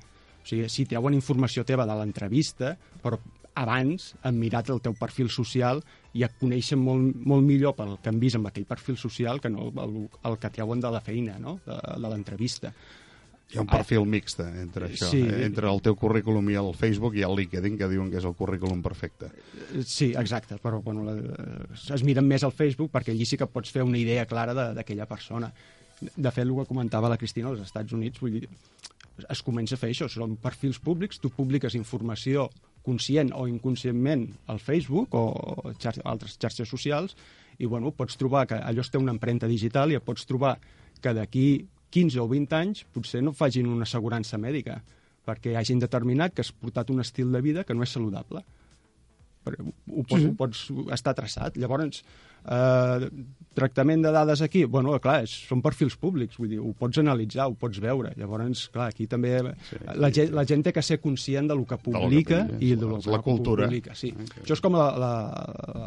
o 0.44 0.46
sigui, 0.46 0.68
si 0.70 0.86
treuen 0.86 1.14
informació 1.14 1.64
teva 1.64 1.86
de 1.86 1.96
l'entrevista, 1.96 2.78
però 3.02 3.20
abans 3.56 4.16
han 4.24 4.40
mirat 4.40 4.70
el 4.70 4.82
teu 4.82 4.94
perfil 4.94 5.30
social 5.30 5.82
i 6.14 6.24
et 6.24 6.34
coneixen 6.40 6.80
molt, 6.80 7.16
molt 7.16 7.46
millor 7.46 7.76
pel 7.78 7.98
que 8.02 8.10
han 8.10 8.20
vist 8.20 8.36
amb 8.36 8.48
aquell 8.48 8.66
perfil 8.66 8.98
social 8.98 9.40
que 9.40 9.50
no 9.50 9.72
el, 9.84 10.10
el 10.24 10.38
que 10.38 10.50
treuen 10.50 10.80
de 10.80 10.92
la 10.92 11.02
feina, 11.02 11.38
no? 11.40 11.60
de, 11.66 11.78
de 12.02 12.10
l'entrevista. 12.10 12.74
Hi 13.52 13.60
ha 13.60 13.62
un 13.62 13.70
perfil 13.70 14.08
mixt 14.10 14.40
entre 14.42 14.88
això, 14.88 15.10
sí. 15.12 15.20
eh? 15.28 15.44
entre 15.46 15.68
el 15.70 15.82
teu 15.86 15.98
currículum 16.00 16.48
i 16.50 16.56
el 16.58 16.72
Facebook 16.78 17.18
i 17.20 17.26
el 17.28 17.36
LinkedIn, 17.38 17.76
que 17.78 17.90
diuen 17.92 18.10
que 18.10 18.18
és 18.18 18.26
el 18.26 18.34
currículum 18.40 18.82
perfecte. 18.82 19.30
Sí, 19.86 20.14
exacte, 20.18 20.58
però 20.64 20.80
bueno, 20.82 21.04
la, 21.06 21.14
es 21.94 22.06
miren 22.08 22.26
més 22.26 22.46
al 22.48 22.56
Facebook 22.56 22.90
perquè 22.96 23.14
allí 23.14 23.28
sí 23.30 23.38
que 23.38 23.50
pots 23.50 23.74
fer 23.74 23.86
una 23.86 24.00
idea 24.00 24.26
clara 24.26 24.56
d'aquella 24.74 25.06
persona. 25.10 25.52
De 26.02 26.32
fet, 26.32 26.48
el 26.48 26.56
que 26.58 26.70
comentava 26.72 27.12
la 27.12 27.20
Cristina 27.22 27.52
als 27.52 27.62
Estats 27.68 27.94
Units, 27.94 28.24
vull 28.24 28.40
dir, 28.40 28.50
es 29.30 29.44
comença 29.46 29.78
a 29.78 29.82
fer 29.82 29.92
això, 29.94 30.10
són 30.10 30.38
perfils 30.42 30.80
públics, 30.82 31.22
tu 31.22 31.30
publiques 31.30 31.78
informació 31.78 32.50
conscient 32.84 33.32
o 33.38 33.46
inconscientment 33.48 34.26
al 34.52 34.60
Facebook 34.60 35.14
o 35.16 35.74
xar 35.80 35.96
altres 36.04 36.36
xarxes 36.42 36.70
socials 36.70 37.16
i 37.62 37.70
bueno, 37.70 37.94
pots 37.96 38.18
trobar 38.20 38.48
que 38.50 38.58
allò 38.58 38.84
té 38.84 39.00
una 39.00 39.14
empremta 39.14 39.48
digital 39.48 39.94
i 39.94 40.00
et 40.00 40.04
pots 40.04 40.26
trobar 40.28 40.58
que 41.04 41.14
d'aquí 41.16 41.48
15 41.94 42.24
o 42.24 42.28
20 42.32 42.58
anys 42.58 42.84
potser 42.94 43.22
no 43.22 43.36
facin 43.38 43.70
una 43.70 43.86
assegurança 43.86 44.40
mèdica 44.42 44.80
perquè 45.24 45.56
hagin 45.60 45.80
determinat 45.80 46.34
que 46.36 46.44
has 46.44 46.52
portat 46.52 46.92
un 46.92 47.00
estil 47.04 47.32
de 47.32 47.42
vida 47.44 47.64
que 47.64 47.76
no 47.78 47.86
és 47.86 47.94
saludable. 47.96 48.44
Però 49.44 49.60
ho, 49.60 50.04
pots, 50.08 50.22
sí. 50.22 50.28
ho 50.30 50.36
pots 50.40 50.60
estar 50.96 51.14
traçat. 51.18 51.58
Llavors, 51.60 52.00
eh, 52.48 53.08
tractament 53.56 54.06
de 54.06 54.12
dades 54.16 54.44
aquí, 54.46 54.64
bueno, 54.64 54.94
clar, 55.04 55.18
és, 55.26 55.34
són 55.50 55.62
perfils 55.64 55.98
públics, 56.00 56.40
vull 56.40 56.52
dir, 56.54 56.60
ho 56.64 56.72
pots 56.80 57.02
analitzar, 57.02 57.50
ho 57.52 57.58
pots 57.60 57.82
veure. 57.84 58.14
Llavors, 58.20 58.66
clar, 58.72 58.90
aquí 58.94 59.08
també 59.12 59.36
sí, 59.42 59.82
la, 59.84 60.10
sí. 60.10 60.14
Gent, 60.20 60.36
la 60.40 60.46
gent 60.48 60.64
té 60.64 60.76
que 60.76 60.84
ser 60.84 61.00
conscient 61.04 61.52
de 61.52 61.60
lo 61.60 61.68
que 61.68 61.80
publica 61.80 62.44
de 62.48 62.60
que 62.60 62.70
i 62.70 62.76
de 62.76 62.88
lo 62.88 63.02
que, 63.04 63.12
la 63.12 63.24
cultura. 63.26 63.68
publica. 63.68 63.98
Sí. 64.00 64.14
Okay. 64.16 64.46
Això 64.46 64.60
és 64.60 64.64
com 64.64 64.80
la, 64.80 64.90
la, 65.04 65.14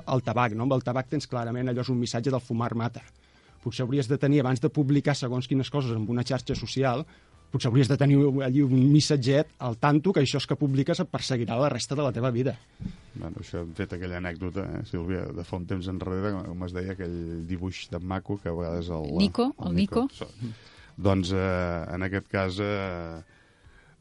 el 0.04 0.26
tabac, 0.28 0.56
no? 0.56 0.68
Amb 0.68 0.76
el 0.76 0.84
tabac 0.84 1.08
tens 1.12 1.28
clarament 1.28 1.72
allò 1.72 1.84
és 1.84 1.92
un 1.92 2.00
missatge 2.02 2.32
del 2.32 2.44
fumar 2.44 2.74
mata 2.76 3.04
potser 3.62 3.84
hauries 3.86 4.08
de 4.08 4.18
tenir, 4.18 4.42
abans 4.42 4.60
de 4.62 4.70
publicar 4.72 5.16
segons 5.16 5.48
quines 5.48 5.70
coses 5.70 5.96
en 5.96 6.06
una 6.10 6.24
xarxa 6.26 6.56
social, 6.58 7.04
potser 7.50 7.70
hauries 7.70 7.88
de 7.88 7.96
tenir 7.96 8.18
allí 8.44 8.62
un 8.62 8.88
missatget 8.92 9.52
al 9.58 9.78
tanto 9.78 10.12
que 10.12 10.24
això 10.24 10.40
que 10.42 10.58
publiques 10.58 11.00
et 11.00 11.10
perseguirà 11.10 11.58
la 11.60 11.70
resta 11.72 11.94
de 11.94 12.04
la 12.04 12.12
teva 12.12 12.30
vida. 12.34 12.56
Bueno, 13.14 13.40
això 13.40 13.62
hem 13.62 13.72
fet 13.78 13.94
aquella 13.96 14.18
anècdota, 14.20 14.66
eh, 14.66 14.82
Sílvia, 14.88 15.24
de 15.32 15.44
fa 15.46 15.56
un 15.56 15.66
temps 15.66 15.88
enrere, 15.88 16.34
com 16.36 16.66
es 16.66 16.74
deia, 16.76 16.96
aquell 16.96 17.46
dibuix 17.48 17.86
de 17.92 18.00
maco 18.02 18.36
que 18.42 18.50
a 18.50 18.56
vegades 18.56 18.90
el... 18.92 19.14
Nico, 19.16 19.52
el, 19.58 19.70
el 19.70 19.80
Nico. 19.80 20.04
Nico. 20.10 20.52
Doncs 20.96 21.32
eh, 21.32 21.94
en 21.94 22.06
aquest 22.08 22.28
cas... 22.32 22.60
Eh, 22.60 23.24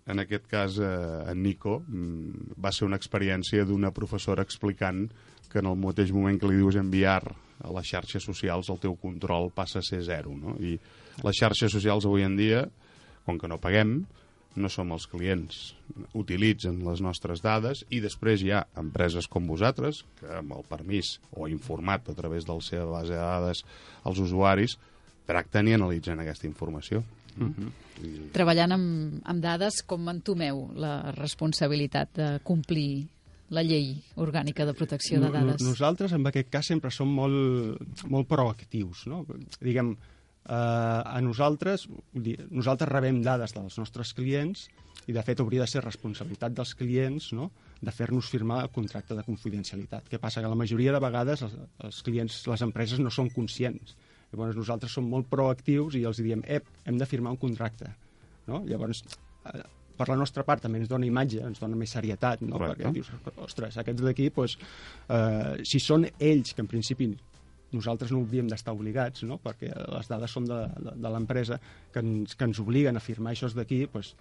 en 0.05 0.21
aquest 0.21 0.45
cas, 0.45 0.75
eh, 0.77 1.31
en 1.31 1.41
Nico 1.41 1.79
mm, 1.87 2.59
va 2.61 2.71
ser 2.75 2.85
una 2.85 2.99
experiència 2.99 3.65
d'una 3.65 3.89
professora 3.89 4.43
explicant 4.45 5.07
que 5.51 5.61
en 5.61 5.69
el 5.71 5.79
mateix 5.79 6.11
moment 6.15 6.39
que 6.39 6.49
li 6.49 6.59
dius 6.59 6.77
enviar 6.79 7.21
a 7.63 7.71
les 7.75 7.87
xarxes 7.87 8.25
socials 8.27 8.69
el 8.69 8.81
teu 8.83 8.95
control 8.99 9.51
passa 9.55 9.79
a 9.79 9.85
ser 9.85 10.01
zero. 10.03 10.35
No? 10.35 10.57
I 10.59 10.75
les 11.23 11.39
xarxes 11.39 11.71
socials 11.71 12.05
avui 12.05 12.25
en 12.27 12.35
dia, 12.37 12.65
com 13.25 13.39
que 13.39 13.49
no 13.49 13.61
paguem, 13.61 14.01
no 14.55 14.71
som 14.71 14.93
els 14.95 15.07
clients, 15.11 15.73
utilitzen 16.15 16.79
les 16.85 17.01
nostres 17.03 17.41
dades 17.43 17.83
i 17.91 17.99
després 18.03 18.43
hi 18.43 18.53
ha 18.55 18.63
empreses 18.79 19.27
com 19.27 19.47
vosaltres 19.49 20.03
que 20.19 20.29
amb 20.39 20.55
el 20.55 20.63
permís 20.69 21.17
o 21.35 21.49
informat 21.51 22.07
a 22.09 22.15
través 22.15 22.47
de 22.47 22.55
la 22.55 22.63
seva 22.63 22.85
base 22.93 23.13
de 23.13 23.19
dades 23.19 23.65
als 24.03 24.21
usuaris 24.23 24.77
tracten 25.27 25.67
i 25.67 25.75
analitzen 25.75 26.21
aquesta 26.21 26.47
informació. 26.47 27.03
Mm 27.35 27.53
-hmm. 27.53 28.31
Treballant 28.31 28.71
amb, 28.71 29.21
amb 29.23 29.41
dades, 29.43 29.83
com 29.83 30.07
entomeu 30.09 30.69
la 30.75 31.11
responsabilitat 31.11 32.09
de 32.15 32.39
complir 32.43 33.07
la 33.53 33.63
llei 33.65 33.93
orgànica 34.21 34.65
de 34.65 34.73
protecció 34.77 35.19
de 35.21 35.29
dades? 35.33 35.63
Nosaltres, 35.65 36.15
en 36.17 36.25
aquest 36.25 36.49
cas, 36.53 36.71
sempre 36.71 36.91
som 36.93 37.11
molt, 37.11 37.81
molt 38.09 38.29
proactius. 38.29 39.05
No? 39.11 39.23
Diguem, 39.59 39.93
eh, 39.93 40.55
a 40.55 41.19
nosaltres, 41.21 41.87
nosaltres 42.15 42.89
rebem 42.89 43.21
dades 43.25 43.53
dels 43.53 43.77
nostres 43.81 44.15
clients 44.17 44.65
i, 45.05 45.13
de 45.13 45.21
fet, 45.21 45.43
hauria 45.43 45.65
de 45.65 45.69
ser 45.69 45.83
responsabilitat 45.85 46.55
dels 46.57 46.73
clients 46.79 47.31
no? 47.37 47.51
de 47.81 47.93
fer-nos 47.93 48.31
firmar 48.31 48.63
el 48.63 48.73
contracte 48.73 49.17
de 49.17 49.27
confidencialitat. 49.27 50.09
Què 50.09 50.19
passa? 50.19 50.41
Que 50.41 50.49
la 50.49 50.57
majoria 50.57 50.95
de 50.95 51.03
vegades 51.03 51.45
els, 51.45 51.55
els 51.85 52.01
clients, 52.05 52.41
les 52.49 52.65
empreses, 52.65 53.03
no 53.03 53.13
són 53.13 53.29
conscients 53.35 53.97
Llavors 54.35 54.57
nosaltres 54.57 54.91
som 54.97 55.07
molt 55.07 55.29
proactius 55.31 55.95
i 55.95 56.03
els 56.09 56.19
diem, 56.19 56.41
ep, 56.57 56.67
hem 56.85 56.99
de 56.99 57.07
firmar 57.07 57.31
un 57.35 57.39
contracte. 57.39 57.91
No? 58.49 58.63
Llavors, 58.67 59.03
eh, 59.51 59.63
per 59.97 60.09
la 60.11 60.17
nostra 60.19 60.43
part 60.47 60.65
també 60.65 60.81
ens 60.81 60.91
dona 60.91 61.07
imatge, 61.07 61.41
ens 61.45 61.61
dona 61.61 61.77
més 61.79 61.93
serietat, 61.95 62.43
no? 62.45 62.57
Correcte. 62.57 62.83
perquè 62.83 62.93
dius, 62.95 63.11
ostres, 63.45 63.77
aquests 63.81 64.03
d'aquí, 64.05 64.29
doncs, 64.35 64.57
eh, 65.09 65.63
si 65.63 65.81
són 65.83 66.07
ells, 66.19 66.53
que 66.53 66.63
en 66.63 66.69
principi 66.71 67.09
nosaltres 67.75 68.11
no 68.13 68.21
hauríem 68.21 68.47
d'estar 68.47 68.75
obligats, 68.75 69.25
no? 69.27 69.39
perquè 69.43 69.71
les 69.73 70.07
dades 70.07 70.31
són 70.31 70.47
de, 70.47 70.61
de, 70.79 70.95
de 71.01 71.11
l'empresa, 71.11 71.59
que, 71.91 72.03
ens, 72.03 72.35
que 72.37 72.47
ens 72.47 72.61
obliguen 72.63 72.95
a 72.95 73.03
firmar 73.03 73.33
això 73.33 73.49
d'aquí, 73.51 73.83
doncs, 73.91 74.13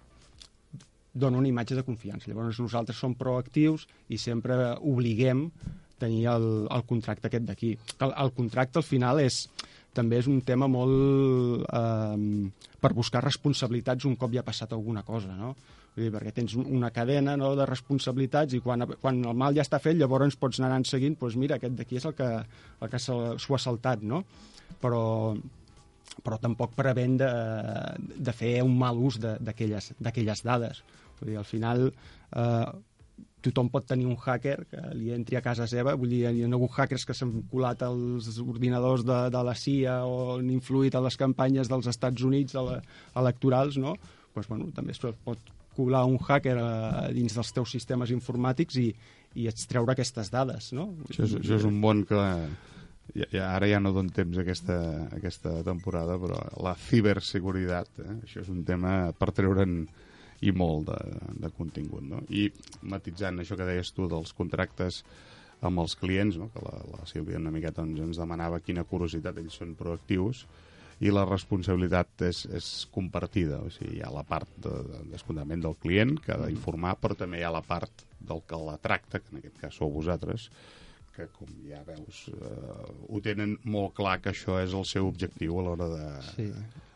dona 1.15 1.39
una 1.39 1.49
imatge 1.49 1.77
de 1.79 1.85
confiança. 1.87 2.27
Llavors 2.27 2.59
nosaltres 2.59 2.99
som 2.99 3.15
proactius 3.15 3.87
i 4.11 4.19
sempre 4.19 4.75
obliguem 4.83 5.47
tenir 6.03 6.25
el, 6.33 6.49
el 6.67 6.83
contracte 6.89 7.31
aquest 7.31 7.47
d'aquí. 7.47 7.77
El, 8.03 8.15
el 8.25 8.33
contracte 8.35 8.81
al 8.81 8.87
final 8.87 9.23
és 9.23 9.45
també 9.95 10.19
és 10.21 10.29
un 10.31 10.43
tema 10.47 10.69
molt 10.71 11.65
eh, 11.65 12.51
per 12.81 12.93
buscar 12.97 13.25
responsabilitats 13.25 14.07
un 14.09 14.19
cop 14.21 14.35
ja 14.35 14.43
ha 14.43 14.47
passat 14.47 14.75
alguna 14.77 15.05
cosa, 15.07 15.35
no? 15.39 15.55
Vull 15.95 16.09
dir, 16.09 16.13
perquè 16.15 16.33
tens 16.35 16.57
una 16.59 16.91
cadena 16.91 17.37
no, 17.39 17.53
de 17.55 17.67
responsabilitats 17.71 18.57
i 18.57 18.61
quan, 18.63 18.83
quan 19.01 19.21
el 19.23 19.37
mal 19.39 19.55
ja 19.55 19.63
està 19.63 19.79
fet, 19.83 19.95
llavors 19.99 20.35
pots 20.37 20.59
anar 20.59 20.81
seguint, 20.89 21.15
doncs 21.21 21.37
mira, 21.39 21.61
aquest 21.61 21.77
d'aquí 21.79 22.01
és 22.01 22.09
el 22.11 22.17
que, 22.19 22.31
el 22.83 22.91
que 22.91 22.99
s'ho 22.99 23.55
ha 23.55 23.61
saltat, 23.63 24.03
no? 24.03 24.25
Però, 24.83 25.05
però 26.27 26.41
tampoc 26.43 26.75
prevent 26.75 27.15
de, 27.23 27.31
de 28.27 28.35
fer 28.35 28.57
un 28.67 28.75
mal 28.79 28.99
ús 28.99 29.21
d'aquelles 29.23 30.43
dades. 30.43 30.83
Vull 31.21 31.31
dir, 31.31 31.39
al 31.39 31.47
final, 31.47 31.87
eh, 32.35 32.67
tothom 33.45 33.69
pot 33.73 33.87
tenir 33.89 34.07
un 34.09 34.17
hacker 34.17 34.57
que 34.71 34.83
li 34.97 35.13
entri 35.15 35.37
a 35.39 35.43
casa 35.45 35.67
seva, 35.71 35.95
vull 36.01 36.13
dir, 36.13 36.23
hi 36.29 36.45
ha 36.45 36.51
hagut 36.51 36.79
hackers 36.79 37.05
que 37.09 37.17
s'han 37.17 37.35
colat 37.51 37.83
als 37.87 38.39
ordinadors 38.43 39.05
de, 39.07 39.19
de 39.35 39.43
la 39.49 39.57
CIA 39.59 39.99
o 40.09 40.39
han 40.39 40.53
influït 40.55 40.97
a 40.97 41.03
les 41.05 41.19
campanyes 41.21 41.71
dels 41.73 41.91
Estats 41.93 42.25
Units 42.25 42.57
a 42.57 42.65
la, 42.65 42.79
electorals, 43.21 43.79
no? 43.81 43.97
Pues, 44.35 44.49
bueno, 44.51 44.71
també 44.75 44.95
es 44.95 45.03
pot 45.03 45.53
colar 45.75 46.05
un 46.07 46.19
hacker 46.23 46.57
a, 46.59 46.71
a 47.05 47.09
dins 47.15 47.35
dels 47.35 47.51
teus 47.55 47.73
sistemes 47.75 48.13
informàtics 48.15 48.79
i, 48.81 48.89
i 49.35 49.49
extreure 49.51 49.95
aquestes 49.95 50.31
dades, 50.33 50.71
no? 50.77 50.93
Això 51.09 51.27
és, 51.27 51.37
això 51.43 51.59
és 51.61 51.69
un 51.69 51.81
món 51.83 52.05
que... 52.09 52.23
Ja, 53.15 53.27
ja, 53.29 53.49
ara 53.53 53.67
ja 53.69 53.79
no 53.83 53.93
dono 53.93 54.11
temps 54.17 54.39
aquesta, 54.41 54.79
aquesta 55.13 55.59
temporada, 55.67 56.17
però 56.19 56.39
la 56.65 56.73
ciberseguretat, 56.87 58.01
eh? 58.01 58.15
això 58.25 58.41
és 58.41 58.49
un 58.51 58.63
tema 58.67 59.13
per 59.19 59.29
treure'n 59.37 59.83
i 60.45 60.53
molt 60.53 60.91
de, 60.91 60.99
de 61.45 61.51
contingut. 61.57 62.05
No? 62.05 62.21
I 62.29 62.49
matitzant 62.91 63.41
això 63.41 63.57
que 63.59 63.69
deies 63.69 63.93
tu 63.97 64.09
dels 64.11 64.35
contractes 64.37 65.03
amb 65.65 65.81
els 65.81 65.97
clients, 65.97 66.37
no? 66.41 66.51
que 66.53 66.63
la, 66.65 66.77
la 66.93 67.09
Sílvia 67.09 67.41
una 67.41 67.53
miqueta 67.55 67.85
ens, 67.87 68.01
ens 68.05 68.21
demanava 68.21 68.61
quina 68.65 68.85
curiositat, 68.89 69.41
ells 69.41 69.57
són 69.61 69.75
proactius, 69.79 70.45
i 71.03 71.11
la 71.11 71.25
responsabilitat 71.27 72.23
és, 72.29 72.45
és 72.55 72.69
compartida, 72.95 73.59
o 73.65 73.71
sigui, 73.73 73.99
hi 73.99 74.05
ha 74.05 74.13
la 74.15 74.23
part 74.29 74.51
de, 74.63 74.75
de 75.11 75.45
del 75.57 75.77
client 75.83 76.15
que 76.23 76.33
ha 76.33 76.39
d'informar, 76.45 76.95
però 77.01 77.17
també 77.19 77.41
hi 77.41 77.47
ha 77.49 77.51
la 77.55 77.65
part 77.67 78.05
del 78.21 78.45
que 78.47 78.61
la 78.61 78.79
tracta, 78.79 79.21
que 79.21 79.33
en 79.33 79.41
aquest 79.41 79.59
cas 79.61 79.81
sou 79.81 79.91
vosaltres, 79.93 80.49
que 81.15 81.27
com 81.35 81.51
ja 81.67 81.83
veus 81.87 82.25
eh, 82.31 82.87
ho 83.09 83.21
tenen 83.23 83.57
molt 83.65 83.95
clar 83.99 84.19
que 84.23 84.33
això 84.33 84.59
és 84.63 84.75
el 84.75 84.87
seu 84.87 85.07
objectiu 85.07 85.59
a 85.59 85.67
l'hora 85.67 85.91
de, 85.91 86.09
sí 86.33 86.49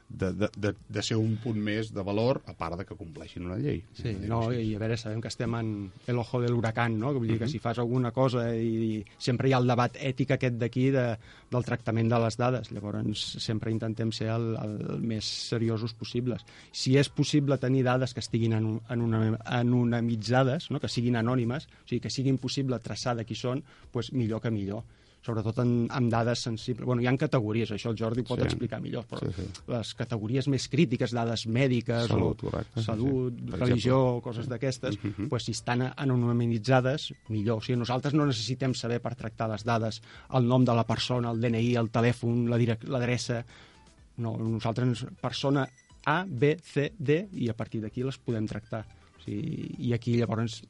de, 0.09 0.33
de, 0.33 0.49
de, 0.57 0.75
de 0.89 1.03
ser 1.03 1.19
un 1.21 1.37
punt 1.43 1.59
més 1.61 1.91
de 1.93 2.03
valor, 2.05 2.41
a 2.49 2.55
part 2.57 2.79
de 2.81 2.87
que 2.89 2.97
compleixin 2.97 3.45
una 3.45 3.59
llei. 3.61 3.83
Sí, 3.97 4.15
no, 4.31 4.41
i 4.53 4.73
a 4.75 4.81
veure, 4.81 4.97
sabem 4.97 5.21
que 5.21 5.29
estem 5.29 5.55
en 5.59 5.73
el 6.09 6.21
ojo 6.23 6.41
de 6.41 6.49
l'huracán, 6.49 6.97
no? 6.99 7.13
Vull 7.13 7.27
dir 7.27 7.35
uh 7.35 7.37
-huh. 7.37 7.45
que 7.45 7.49
si 7.53 7.59
fas 7.59 7.79
alguna 7.79 8.11
cosa 8.11 8.49
i, 8.57 8.99
i 8.99 9.05
sempre 9.19 9.49
hi 9.49 9.53
ha 9.53 9.59
el 9.59 9.67
debat 9.67 9.97
ètic 9.97 10.33
aquest 10.33 10.57
d'aquí 10.57 10.91
de, 10.91 11.17
del 11.51 11.65
tractament 11.65 12.09
de 12.09 12.19
les 12.19 12.37
dades, 12.37 12.73
llavors 12.73 13.37
sempre 13.39 13.71
intentem 13.71 14.13
ser 14.13 14.29
el, 14.29 14.57
el 14.57 15.01
més 15.01 15.25
seriosos 15.25 15.95
possibles. 15.95 16.45
Si 16.73 16.97
és 16.97 17.09
possible 17.09 17.59
tenir 17.59 17.83
dades 17.85 18.15
que 18.15 18.21
estiguin 18.21 18.53
en, 18.53 18.81
en 18.89 19.01
una, 19.01 19.39
anonimitzades, 19.45 20.71
no? 20.71 20.81
que 20.81 20.89
siguin 20.89 21.17
anònimes, 21.17 21.67
o 21.67 21.89
sigui, 21.89 22.01
que 22.01 22.11
sigui 22.11 22.31
impossible 22.31 22.79
traçar 22.81 23.15
de 23.17 23.25
qui 23.25 23.35
són, 23.35 23.63
doncs 23.93 24.13
millor 24.13 24.41
que 24.41 24.51
millor 24.51 24.83
sobretot 25.25 25.59
en, 25.63 25.73
amb 25.93 26.11
dades 26.13 26.43
sensibles. 26.47 26.87
Bueno, 26.87 27.03
hi 27.03 27.09
ha 27.11 27.15
categories, 27.19 27.73
això 27.75 27.91
el 27.93 27.99
Jordi 27.99 28.25
pot 28.27 28.41
sí. 28.41 28.47
explicar 28.47 28.81
millor, 28.83 29.07
però 29.11 29.21
sí, 29.25 29.33
sí. 29.37 29.65
les 29.73 29.93
categories 29.99 30.49
més 30.53 30.69
crítiques, 30.71 31.15
dades 31.17 31.47
mèdiques, 31.51 32.07
salut, 32.13 32.45
o, 32.45 32.49
correcte, 32.49 32.85
salut 32.85 33.35
sí, 33.35 33.47
sí. 33.51 33.57
religió, 33.57 33.99
coses 34.25 34.49
d'aquestes, 34.51 34.97
uh 34.97 35.09
-huh. 35.11 35.29
pues, 35.29 35.45
si 35.45 35.53
estan 35.53 35.89
anonimitzades, 35.97 37.13
millor. 37.29 37.59
O 37.59 37.61
sigui, 37.61 37.79
nosaltres 37.79 38.15
no 38.15 38.27
necessitem 38.27 38.75
saber 38.75 39.01
per 39.01 39.15
tractar 39.15 39.51
les 39.51 39.65
dades 39.65 40.03
el 40.33 40.47
nom 40.47 40.65
de 40.65 40.75
la 40.75 40.85
persona, 40.85 41.31
el 41.31 41.41
DNI, 41.41 41.75
el 41.77 41.91
telèfon, 41.91 42.49
l'adreça... 42.49 43.45
No, 44.19 44.37
nosaltres, 44.37 45.07
persona 45.21 45.69
A, 46.05 46.25
B, 46.27 46.57
C, 46.61 46.93
D, 46.99 47.29
i 47.33 47.49
a 47.49 47.55
partir 47.55 47.81
d'aquí 47.81 48.03
les 48.03 48.19
podem 48.19 48.47
tractar. 48.47 48.85
O 49.17 49.23
sigui, 49.23 49.75
I 49.79 49.93
aquí 49.93 50.17
llavors 50.17 50.63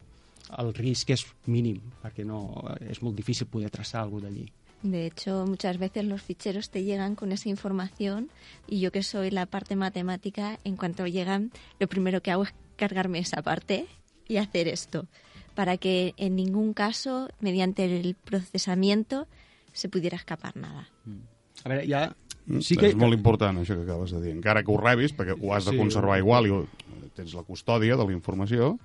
el 0.57 0.75
risc 0.75 1.11
es 1.11 1.26
mínimo, 1.47 1.83
porque 2.02 2.25
no, 2.25 2.64
es 2.81 3.02
muy 3.02 3.12
difícil 3.12 3.47
poder 3.47 3.71
trazar 3.71 4.02
algo 4.02 4.21
de 4.21 4.28
allí. 4.28 4.52
De 4.83 5.07
hecho, 5.07 5.45
muchas 5.47 5.78
veces 5.78 6.05
los 6.05 6.23
ficheros 6.23 6.71
te 6.71 6.85
llegan 6.85 7.17
con 7.17 7.33
esa 7.33 7.49
información 7.49 8.31
y 8.69 8.78
yo 8.81 8.93
que 8.93 9.02
soy 9.02 9.31
la 9.31 9.47
parte 9.47 9.75
matemática, 9.75 10.59
en 10.64 10.76
cuanto 10.76 11.07
llegan, 11.07 11.50
lo 11.81 11.88
primero 11.88 12.23
que 12.23 12.31
hago 12.31 12.45
es 12.45 12.55
cargarme 12.76 13.19
esa 13.19 13.43
parte 13.43 13.87
y 14.28 14.37
hacer 14.37 14.69
esto, 14.69 15.07
para 15.55 15.76
que 15.78 16.14
en 16.17 16.37
ningún 16.37 16.75
caso, 16.75 17.28
mediante 17.40 17.85
el 17.85 18.14
procesamiento, 18.14 19.26
se 19.73 19.88
pudiera 19.88 20.17
escapar 20.17 20.57
nada. 20.57 20.88
Mm. 21.05 21.19
A 21.64 21.69
ver, 21.69 21.87
ya... 21.87 22.17
Mm, 22.47 22.61
sí 22.61 22.76
que... 22.78 22.88
És 22.88 22.97
molt 22.97 23.17
important 23.17 23.59
això 23.61 23.76
que 23.76 23.85
acabes 23.85 24.14
de 24.14 24.23
dir. 24.23 24.33
Encara 24.37 24.62
que 24.64 24.73
ho 24.73 24.78
rebis, 24.81 25.12
perquè 25.12 25.35
ho 25.37 25.52
has 25.52 25.67
de 25.69 25.75
conservar 25.76 26.17
sí. 26.17 26.25
igual 26.25 26.47
i 26.49 26.55
tens 27.19 27.35
la 27.35 27.43
custòdia 27.43 27.99
de 27.99 28.07
la 28.07 28.14
informació, 28.14 28.76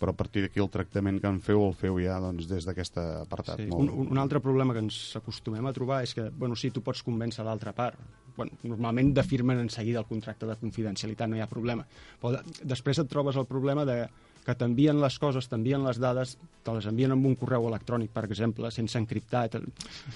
però 0.00 0.12
a 0.12 0.16
partir 0.16 0.44
d'aquí 0.44 0.60
el 0.62 0.70
tractament 0.72 1.20
que 1.22 1.30
en 1.30 1.40
feu 1.44 1.62
el 1.66 1.74
feu 1.78 1.98
ja 2.02 2.18
doncs, 2.22 2.48
des 2.50 2.68
d'aquest 2.68 2.98
apartat. 3.00 3.62
Sí. 3.62 3.70
Molt... 3.70 3.90
Un, 3.92 4.12
un 4.12 4.20
altre 4.20 4.42
problema 4.44 4.76
que 4.76 4.84
ens 4.84 5.00
acostumem 5.18 5.66
a 5.66 5.74
trobar 5.76 6.02
és 6.04 6.14
que, 6.16 6.28
bueno, 6.30 6.58
sí, 6.58 6.70
tu 6.70 6.84
pots 6.84 7.02
convèncer 7.06 7.46
l'altra 7.46 7.72
part. 7.76 8.00
Bueno, 8.36 8.52
normalment 8.68 9.14
defirmen 9.16 9.62
en 9.62 9.70
seguida 9.72 10.02
el 10.02 10.08
contracte 10.08 10.48
de 10.48 10.58
confidencialitat, 10.60 11.30
no 11.30 11.38
hi 11.38 11.44
ha 11.44 11.48
problema. 11.48 11.86
Però 12.20 12.36
després 12.62 13.00
et 13.00 13.08
trobes 13.08 13.38
el 13.40 13.48
problema 13.48 13.86
de 13.88 14.02
que 14.46 14.54
t'envien 14.54 15.00
les 15.02 15.18
coses, 15.18 15.48
t'envien 15.50 15.82
les 15.82 15.98
dades, 15.98 16.36
te 16.62 16.74
les 16.76 16.86
envien 16.86 17.10
amb 17.10 17.26
un 17.26 17.34
correu 17.38 17.66
electrònic, 17.66 18.12
per 18.14 18.22
exemple, 18.28 18.70
sense 18.70 18.98
encriptar. 19.00 19.48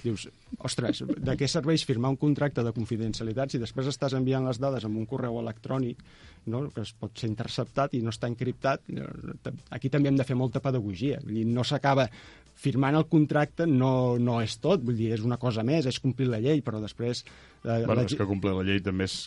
Dius, 0.04 0.28
ostres, 0.62 1.02
de 1.02 1.34
què 1.38 1.48
serveix 1.50 1.82
firmar 1.88 2.12
un 2.14 2.18
contracte 2.20 2.62
de 2.62 2.72
confidencialitat 2.76 3.50
si 3.50 3.62
després 3.62 3.90
estàs 3.90 4.14
enviant 4.14 4.46
les 4.46 4.60
dades 4.62 4.86
amb 4.86 5.00
un 5.02 5.08
correu 5.10 5.40
electrònic 5.42 6.04
no? 6.46 6.68
que 6.70 6.84
es 6.86 6.92
pot 6.94 7.18
ser 7.18 7.30
interceptat 7.32 7.96
i 7.98 8.04
no 8.06 8.14
està 8.14 8.30
encriptat? 8.30 8.86
Aquí 9.74 9.90
també 9.90 10.12
hem 10.12 10.20
de 10.20 10.28
fer 10.28 10.38
molta 10.38 10.62
pedagogia. 10.62 11.18
Vull 11.24 11.40
dir, 11.40 11.48
no 11.50 11.66
s'acaba 11.66 12.06
firmant 12.60 12.94
el 12.98 13.08
contracte 13.10 13.66
no, 13.66 14.18
no 14.20 14.38
és 14.44 14.58
tot, 14.62 14.84
vull 14.84 14.98
dir, 14.98 15.10
és 15.16 15.26
una 15.26 15.40
cosa 15.42 15.64
més, 15.66 15.88
és 15.90 15.98
complir 15.98 16.28
la 16.30 16.42
llei, 16.44 16.62
però 16.62 16.78
després... 16.82 17.24
Eh, 17.64 17.82
bueno, 17.82 18.02
la... 18.02 18.06
és 18.06 18.14
que 18.14 18.28
complir 18.28 18.54
la 18.54 18.66
llei 18.68 18.82
també 18.84 19.08
és 19.08 19.24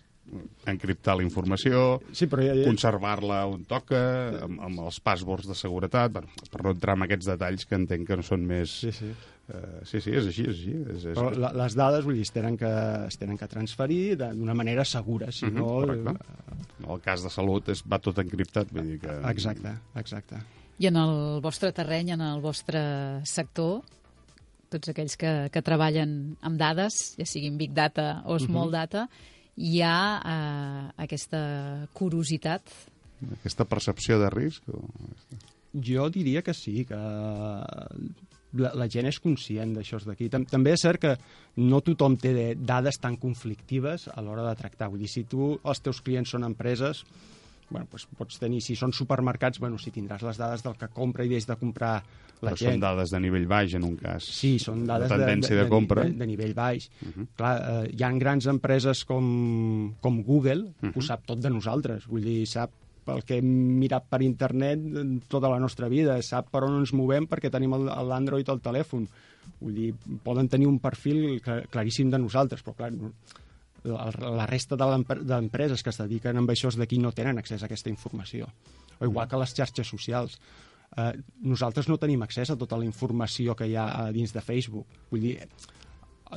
encriptar 0.69 1.17
la 1.19 1.25
informació, 1.25 1.99
sí, 2.15 2.27
però 2.31 2.45
ja, 2.45 2.55
ja... 2.55 2.65
conservar-la 2.65 3.43
on 3.49 3.65
toca, 3.69 3.99
amb, 4.45 4.61
amb 4.69 4.81
els 4.85 4.99
passwords 5.03 5.49
de 5.49 5.57
seguretat, 5.57 6.13
per, 6.15 6.23
per 6.49 6.63
no 6.63 6.73
entrar 6.73 6.95
en 6.97 7.05
aquests 7.05 7.29
detalls 7.33 7.67
que 7.67 7.77
entenc 7.77 8.07
que 8.07 8.17
no 8.19 8.25
són 8.25 8.47
més... 8.49 8.79
Sí, 8.85 8.93
sí. 8.95 9.11
Uh, 9.43 9.81
sí, 9.83 9.99
sí, 9.99 10.13
és 10.15 10.23
així, 10.29 10.45
és 10.47 10.53
així. 10.53 10.73
És, 10.93 11.05
és... 11.11 11.17
Però 11.17 11.27
la, 11.35 11.49
les 11.59 11.75
dades, 11.75 12.05
vull 12.07 12.15
dir, 12.15 12.23
es 12.23 12.31
tenen 12.31 12.55
que, 12.57 12.71
es 13.09 13.19
tenen 13.19 13.37
que 13.39 13.49
transferir 13.51 14.15
d'una 14.21 14.55
manera 14.55 14.85
segura, 14.87 15.31
si 15.35 15.49
uh 15.49 15.51
-huh, 15.51 15.97
no... 15.99 16.15
En 16.79 16.89
el 16.89 17.01
cas 17.01 17.23
de 17.23 17.29
salut 17.29 17.67
és, 17.69 17.83
va 17.83 17.99
tot 17.99 18.17
encriptat, 18.23 18.71
vull 18.71 18.87
dir 18.87 18.99
que... 18.99 19.17
Exacte, 19.29 19.75
exacte. 19.99 20.39
I 20.79 20.87
en 20.87 20.95
el 20.95 21.41
vostre 21.41 21.71
terreny, 21.71 22.13
en 22.15 22.21
el 22.21 22.41
vostre 22.41 23.19
sector, 23.25 23.83
tots 24.69 24.89
aquells 24.89 25.17
que, 25.17 25.49
que 25.51 25.61
treballen 25.61 26.37
amb 26.41 26.57
dades, 26.57 27.15
ja 27.19 27.25
siguin 27.25 27.57
Big 27.57 27.73
Data 27.73 28.23
o 28.25 28.39
Small 28.39 28.69
uh 28.69 28.73
-huh. 28.73 28.79
Data, 28.79 29.09
hi 29.55 29.81
ha 29.85 29.99
eh, 30.19 30.87
aquesta 31.05 31.43
curiositat 31.93 32.71
Aquesta 33.31 33.65
percepció 33.69 34.19
de 34.19 34.29
risc? 34.33 34.67
O... 34.69 34.83
Jo 35.73 36.09
diria 36.13 36.43
que 36.45 36.53
sí, 36.53 36.83
que 36.85 36.97
la, 36.97 38.71
la 38.77 38.87
gent 38.91 39.09
és 39.09 39.19
conscient 39.23 39.73
d'això 39.73 39.99
d'aquí. 40.05 40.29
També 40.29 40.73
és 40.73 40.83
cert 40.85 41.01
que 41.01 41.13
no 41.61 41.81
tothom 41.85 42.17
té 42.21 42.53
dades 42.59 42.99
tan 43.01 43.17
conflictives 43.21 44.07
a 44.13 44.21
l'hora 44.21 44.45
de 44.49 44.57
tractar. 44.59 44.91
Vull 44.91 45.01
dir, 45.01 45.09
si 45.09 45.25
tu, 45.29 45.53
els 45.63 45.81
teus 45.81 46.01
clients 46.05 46.35
són 46.35 46.45
empreses, 46.45 47.03
bueno, 47.73 47.89
doncs 47.91 48.05
pots 48.17 48.37
tenir, 48.41 48.61
si 48.63 48.77
són 48.79 48.93
supermercats, 48.95 49.59
bueno, 49.59 49.79
si 49.81 49.91
tindràs 49.91 50.23
les 50.25 50.39
dades 50.39 50.63
del 50.65 50.77
que 50.79 50.89
compra 50.93 51.25
i 51.25 51.31
des 51.31 51.47
de 51.49 51.57
comprar 51.59 51.95
la 52.43 52.51
Però 52.51 52.59
gent. 52.59 52.75
són 52.75 52.83
dades 52.83 53.13
de 53.13 53.21
nivell 53.23 53.47
baix, 53.49 53.73
en 53.79 53.87
un 53.87 53.95
cas. 53.99 54.27
Sí, 54.37 54.53
són 54.61 54.85
dades 54.87 55.09
de, 55.09 55.17
tendència 55.17 55.55
de, 55.55 55.61
de, 55.61 55.65
de 55.65 55.71
compra. 55.71 56.05
De, 56.05 56.15
de 56.19 56.27
nivell 56.29 56.53
baix. 56.57 56.89
Uh 57.01 57.09
-huh. 57.09 57.27
Clar, 57.39 57.55
eh, 57.57 57.89
hi 57.95 58.03
ha 58.03 58.11
grans 58.19 58.47
empreses 58.51 59.03
com, 59.09 59.25
com 60.01 60.23
Google, 60.23 60.69
uh 60.69 60.73
-huh. 60.81 60.93
que 60.93 60.99
ho 60.99 61.01
sap 61.01 61.25
tot 61.25 61.39
de 61.39 61.49
nosaltres. 61.49 62.07
Vull 62.07 62.23
dir, 62.23 62.45
sap 62.47 62.71
el 63.07 63.23
que 63.23 63.37
hem 63.37 63.79
mirat 63.79 64.05
per 64.09 64.21
internet 64.21 64.79
tota 65.27 65.49
la 65.49 65.59
nostra 65.59 65.89
vida, 65.89 66.21
sap 66.21 66.49
per 66.51 66.63
on 66.63 66.79
ens 66.79 66.93
movem 66.93 67.27
perquè 67.27 67.51
tenim 67.51 67.71
l'Android 67.71 68.49
al 68.49 68.61
telèfon. 68.61 69.07
Vull 69.59 69.73
dir, 69.73 69.93
poden 70.23 70.47
tenir 70.47 70.67
un 70.67 70.79
perfil 70.79 71.41
claríssim 71.41 72.09
de 72.09 72.17
nosaltres, 72.17 72.63
però 72.63 72.75
clar, 72.75 72.91
la 73.83 74.45
resta 74.47 74.77
d'empreses 74.77 75.83
que 75.83 75.91
es 75.91 75.99
dediquen 75.99 76.39
a 76.39 76.43
això 76.53 76.71
d'aquí 76.71 76.99
no 76.99 77.11
tenen 77.11 77.37
accés 77.37 77.63
a 77.63 77.65
aquesta 77.67 77.91
informació. 77.91 78.47
O 78.99 79.05
igual 79.05 79.27
que 79.27 79.39
les 79.39 79.53
xarxes 79.53 79.87
socials. 79.87 80.39
Eh, 80.97 81.13
nosaltres 81.41 81.89
no 81.89 81.97
tenim 81.97 82.21
accés 82.23 82.49
a 82.49 82.57
tota 82.57 82.77
la 82.77 82.85
informació 82.85 83.55
que 83.55 83.67
hi 83.67 83.75
ha 83.75 84.09
dins 84.13 84.33
de 84.33 84.41
Facebook. 84.41 84.87
Vull 85.11 85.21
dir, 85.27 85.37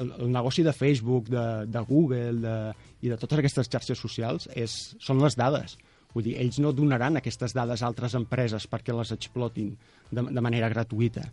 el, 0.00 0.12
el 0.18 0.32
negoci 0.32 0.62
de 0.62 0.72
Facebook, 0.72 1.28
de, 1.28 1.66
de 1.66 1.82
Google 1.88 2.40
de, 2.40 2.56
i 3.02 3.12
de 3.12 3.18
totes 3.20 3.38
aquestes 3.38 3.70
xarxes 3.70 4.00
socials 4.00 4.48
és, 4.54 4.96
són 5.00 5.22
les 5.22 5.36
dades. 5.38 5.76
Vull 6.14 6.24
dir, 6.24 6.36
ells 6.40 6.58
no 6.64 6.72
donaran 6.72 7.18
aquestes 7.20 7.52
dades 7.52 7.82
a 7.82 7.90
altres 7.90 8.16
empreses 8.16 8.66
perquè 8.70 8.94
les 8.96 9.12
explotin 9.12 9.74
de, 10.10 10.22
de 10.22 10.44
manera 10.44 10.70
gratuïta. 10.72 11.26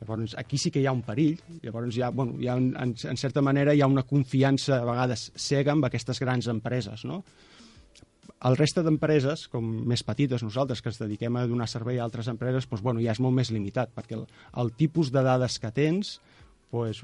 Llavors, 0.00 0.36
aquí 0.36 0.58
sí 0.60 0.70
que 0.70 0.82
hi 0.82 0.86
ha 0.86 0.94
un 0.94 1.02
perill. 1.06 1.40
Llavors, 1.62 1.96
hi 1.96 2.02
ha, 2.04 2.10
bueno, 2.10 2.36
hi 2.40 2.48
ha 2.48 2.56
en, 2.60 2.72
en 2.76 3.20
certa 3.20 3.42
manera, 3.42 3.74
hi 3.74 3.80
ha 3.80 3.88
una 3.90 4.04
confiança 4.04 4.80
a 4.80 4.88
vegades 4.88 5.30
cega 5.40 5.72
amb 5.72 5.88
aquestes 5.88 6.20
grans 6.20 6.48
empreses, 6.52 7.06
no? 7.08 7.22
El 8.46 8.58
reste 8.58 8.82
d'empreses, 8.84 9.46
com 9.48 9.64
més 9.88 10.02
petites 10.04 10.42
nosaltres, 10.44 10.82
que 10.84 10.90
ens 10.92 11.00
dediquem 11.00 11.38
a 11.40 11.46
donar 11.48 11.66
servei 11.72 11.96
a 11.98 12.04
altres 12.04 12.28
empreses, 12.28 12.66
doncs, 12.68 12.82
bueno, 12.84 13.00
ja 13.00 13.14
és 13.16 13.20
molt 13.24 13.34
més 13.34 13.50
limitat, 13.54 13.94
perquè 13.96 14.18
el, 14.18 14.26
el 14.60 14.72
tipus 14.76 15.08
de 15.14 15.22
dades 15.24 15.56
que 15.62 15.72
tens 15.72 16.18
doncs, 16.70 17.00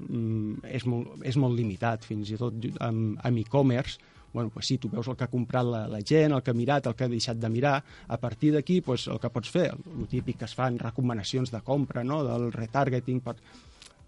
és, 0.68 0.84
molt, 0.84 1.14
és 1.24 1.38
molt 1.40 1.56
limitat, 1.56 2.04
fins 2.04 2.30
i 2.34 2.36
tot 2.36 2.68
amb, 2.84 3.16
amb 3.24 3.40
e-commerce, 3.40 4.12
bueno, 4.32 4.50
pues 4.50 4.66
sí, 4.66 4.78
tu 4.78 4.88
veus 4.88 5.08
el 5.08 5.16
que 5.16 5.24
ha 5.24 5.30
comprat 5.30 5.66
la, 5.66 5.82
la 5.88 6.00
gent, 6.00 6.32
el 6.32 6.42
que 6.42 6.52
ha 6.52 6.56
mirat, 6.56 6.86
el 6.86 6.96
que 6.96 7.04
ha 7.04 7.12
deixat 7.12 7.40
de 7.40 7.50
mirar, 7.52 7.76
a 8.08 8.18
partir 8.20 8.52
d'aquí 8.54 8.80
pues, 8.80 9.06
el 9.08 9.20
que 9.20 9.30
pots 9.32 9.50
fer, 9.52 9.68
el, 9.74 9.82
el 10.00 10.08
típic 10.08 10.40
que 10.40 10.48
es 10.48 10.56
fan 10.56 10.78
recomanacions 10.80 11.52
de 11.52 11.60
compra, 11.60 12.04
no? 12.04 12.22
del 12.24 12.50
retargeting, 12.52 13.20
per, 13.20 13.36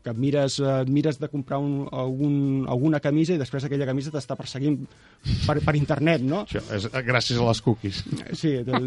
que 0.05 0.13
et 0.13 0.21
mires, 0.21 0.59
eh, 0.61 0.75
et 0.85 0.91
mires 0.93 1.19
de 1.21 1.31
comprar 1.33 1.59
un, 1.63 1.87
algun, 1.91 2.37
alguna 2.69 3.01
camisa 3.01 3.35
i 3.35 3.41
després 3.41 3.65
aquella 3.65 3.89
camisa 3.89 4.13
t'està 4.13 4.37
perseguint 4.37 4.77
per, 5.47 5.59
per 5.65 5.75
internet, 5.79 6.23
no? 6.23 6.45
Això 6.45 6.63
és 6.77 6.91
gràcies 7.09 7.41
a 7.41 7.49
les 7.49 7.63
cookies. 7.65 8.03
Sí, 8.37 8.59
de, 8.67 8.85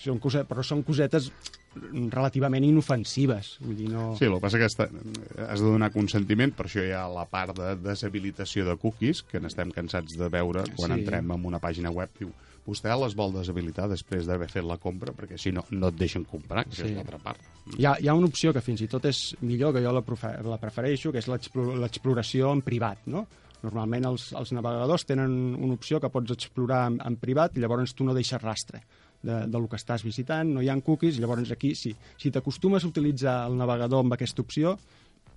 són 0.00 0.20
cosetes, 0.22 0.48
però 0.48 0.64
són 0.64 0.82
cosetes 0.86 1.30
relativament 1.76 2.64
inofensives. 2.64 3.56
Vull 3.60 3.76
dir, 3.76 3.90
no... 3.92 4.08
Sí, 4.16 4.24
el 4.28 4.38
que 4.38 4.42
passa 4.46 4.60
que 4.60 4.70
està, 4.70 4.88
has 5.46 5.60
de 5.60 5.68
donar 5.68 5.92
consentiment, 5.94 6.54
per 6.56 6.68
això 6.70 6.84
hi 6.84 6.94
ha 6.96 7.04
la 7.12 7.26
part 7.28 7.56
de 7.58 7.74
deshabilitació 7.84 8.64
de 8.68 8.78
cookies, 8.80 9.22
que 9.28 9.42
n'estem 9.42 9.74
cansats 9.76 10.16
de 10.16 10.30
veure 10.32 10.64
quan 10.72 10.94
sí. 10.94 11.00
entrem 11.02 11.36
en 11.36 11.48
una 11.52 11.60
pàgina 11.62 11.92
web, 11.92 12.12
diu, 12.18 12.32
vostè 12.66 12.92
les 12.98 13.14
vol 13.16 13.32
deshabilitar 13.36 13.86
després 13.90 14.26
d'haver 14.26 14.48
fet 14.50 14.66
la 14.66 14.78
compra, 14.82 15.14
perquè 15.16 15.38
si 15.38 15.52
no, 15.54 15.64
no 15.70 15.92
et 15.92 15.98
deixen 15.98 16.26
comprar, 16.28 16.66
que 16.66 16.76
sí. 16.76 16.88
és 16.88 16.96
l'altra 16.96 17.20
part. 17.22 17.42
Hi 17.76 17.86
ha, 17.86 17.96
hi 18.02 18.10
ha 18.10 18.14
una 18.18 18.28
opció 18.30 18.52
que 18.54 18.62
fins 18.64 18.82
i 18.82 18.90
tot 18.90 19.06
és 19.08 19.20
millor, 19.40 19.74
que 19.74 19.82
jo 19.84 19.94
la, 19.94 20.02
la 20.50 20.60
prefereixo, 20.62 21.12
que 21.14 21.22
és 21.22 21.30
l'exploració 21.30 22.52
en 22.54 22.62
privat, 22.66 23.06
no? 23.10 23.26
Normalment 23.62 24.04
els, 24.10 24.28
els 24.36 24.52
navegadors 24.52 25.06
tenen 25.08 25.32
una 25.54 25.74
opció 25.74 25.98
que 26.02 26.10
pots 26.12 26.34
explorar 26.34 26.84
en, 26.90 27.00
en 27.06 27.16
privat 27.18 27.56
i 27.56 27.62
llavors 27.62 27.96
tu 27.96 28.04
no 28.06 28.14
deixes 28.14 28.42
rastre 28.42 28.82
de, 29.22 29.40
de 29.46 29.58
lo 29.58 29.66
que 29.70 29.78
estàs 29.80 30.04
visitant, 30.06 30.52
no 30.54 30.62
hi 30.62 30.70
ha 30.70 30.76
cookies, 30.84 31.18
llavors 31.22 31.50
aquí, 31.54 31.74
si, 31.74 31.94
si 32.20 32.30
t'acostumes 32.30 32.84
a 32.84 32.90
utilitzar 32.90 33.36
el 33.48 33.56
navegador 33.58 34.04
amb 34.04 34.14
aquesta 34.14 34.44
opció, 34.44 34.76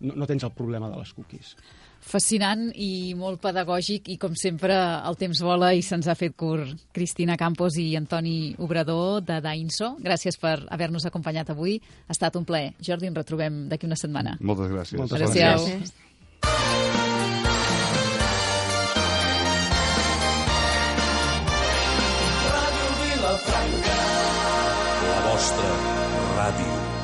no, 0.01 0.15
no 0.15 0.27
tens 0.29 0.45
el 0.45 0.53
problema 0.55 0.91
de 0.91 0.99
les 0.99 1.13
cookies. 1.15 1.55
Fascinant 1.99 2.69
i 2.73 3.13
molt 3.17 3.41
pedagògic 3.43 4.07
i 4.09 4.17
com 4.17 4.33
sempre 4.39 4.75
el 5.05 5.17
temps 5.19 5.41
vola 5.45 5.73
i 5.77 5.83
se'ns 5.85 6.07
ha 6.09 6.15
fet 6.17 6.35
curt. 6.39 6.73
Cristina 6.95 7.38
Campos 7.38 7.77
i 7.77 7.91
Antoni 7.99 8.55
Obrador 8.57 9.21
de 9.27 9.39
Dainso, 9.43 9.95
gràcies 10.01 10.39
per 10.41 10.57
haver-nos 10.69 11.05
acompanyat 11.05 11.51
avui. 11.53 11.77
Ha 12.07 12.15
estat 12.15 12.35
un 12.39 12.45
plaer. 12.49 12.73
Jordi, 12.81 13.12
ens 13.12 13.19
retrobem 13.21 13.67
d'aquí 13.69 13.85
una 13.89 13.99
setmana. 13.99 14.38
Moltes 14.41 14.71
gràcies. 14.73 14.97
Moltes 14.97 15.19
gràcies. 15.21 15.67
gràcies. 15.69 15.93
La 25.09 25.19
vostra 25.29 25.71
ràdio. 26.38 26.78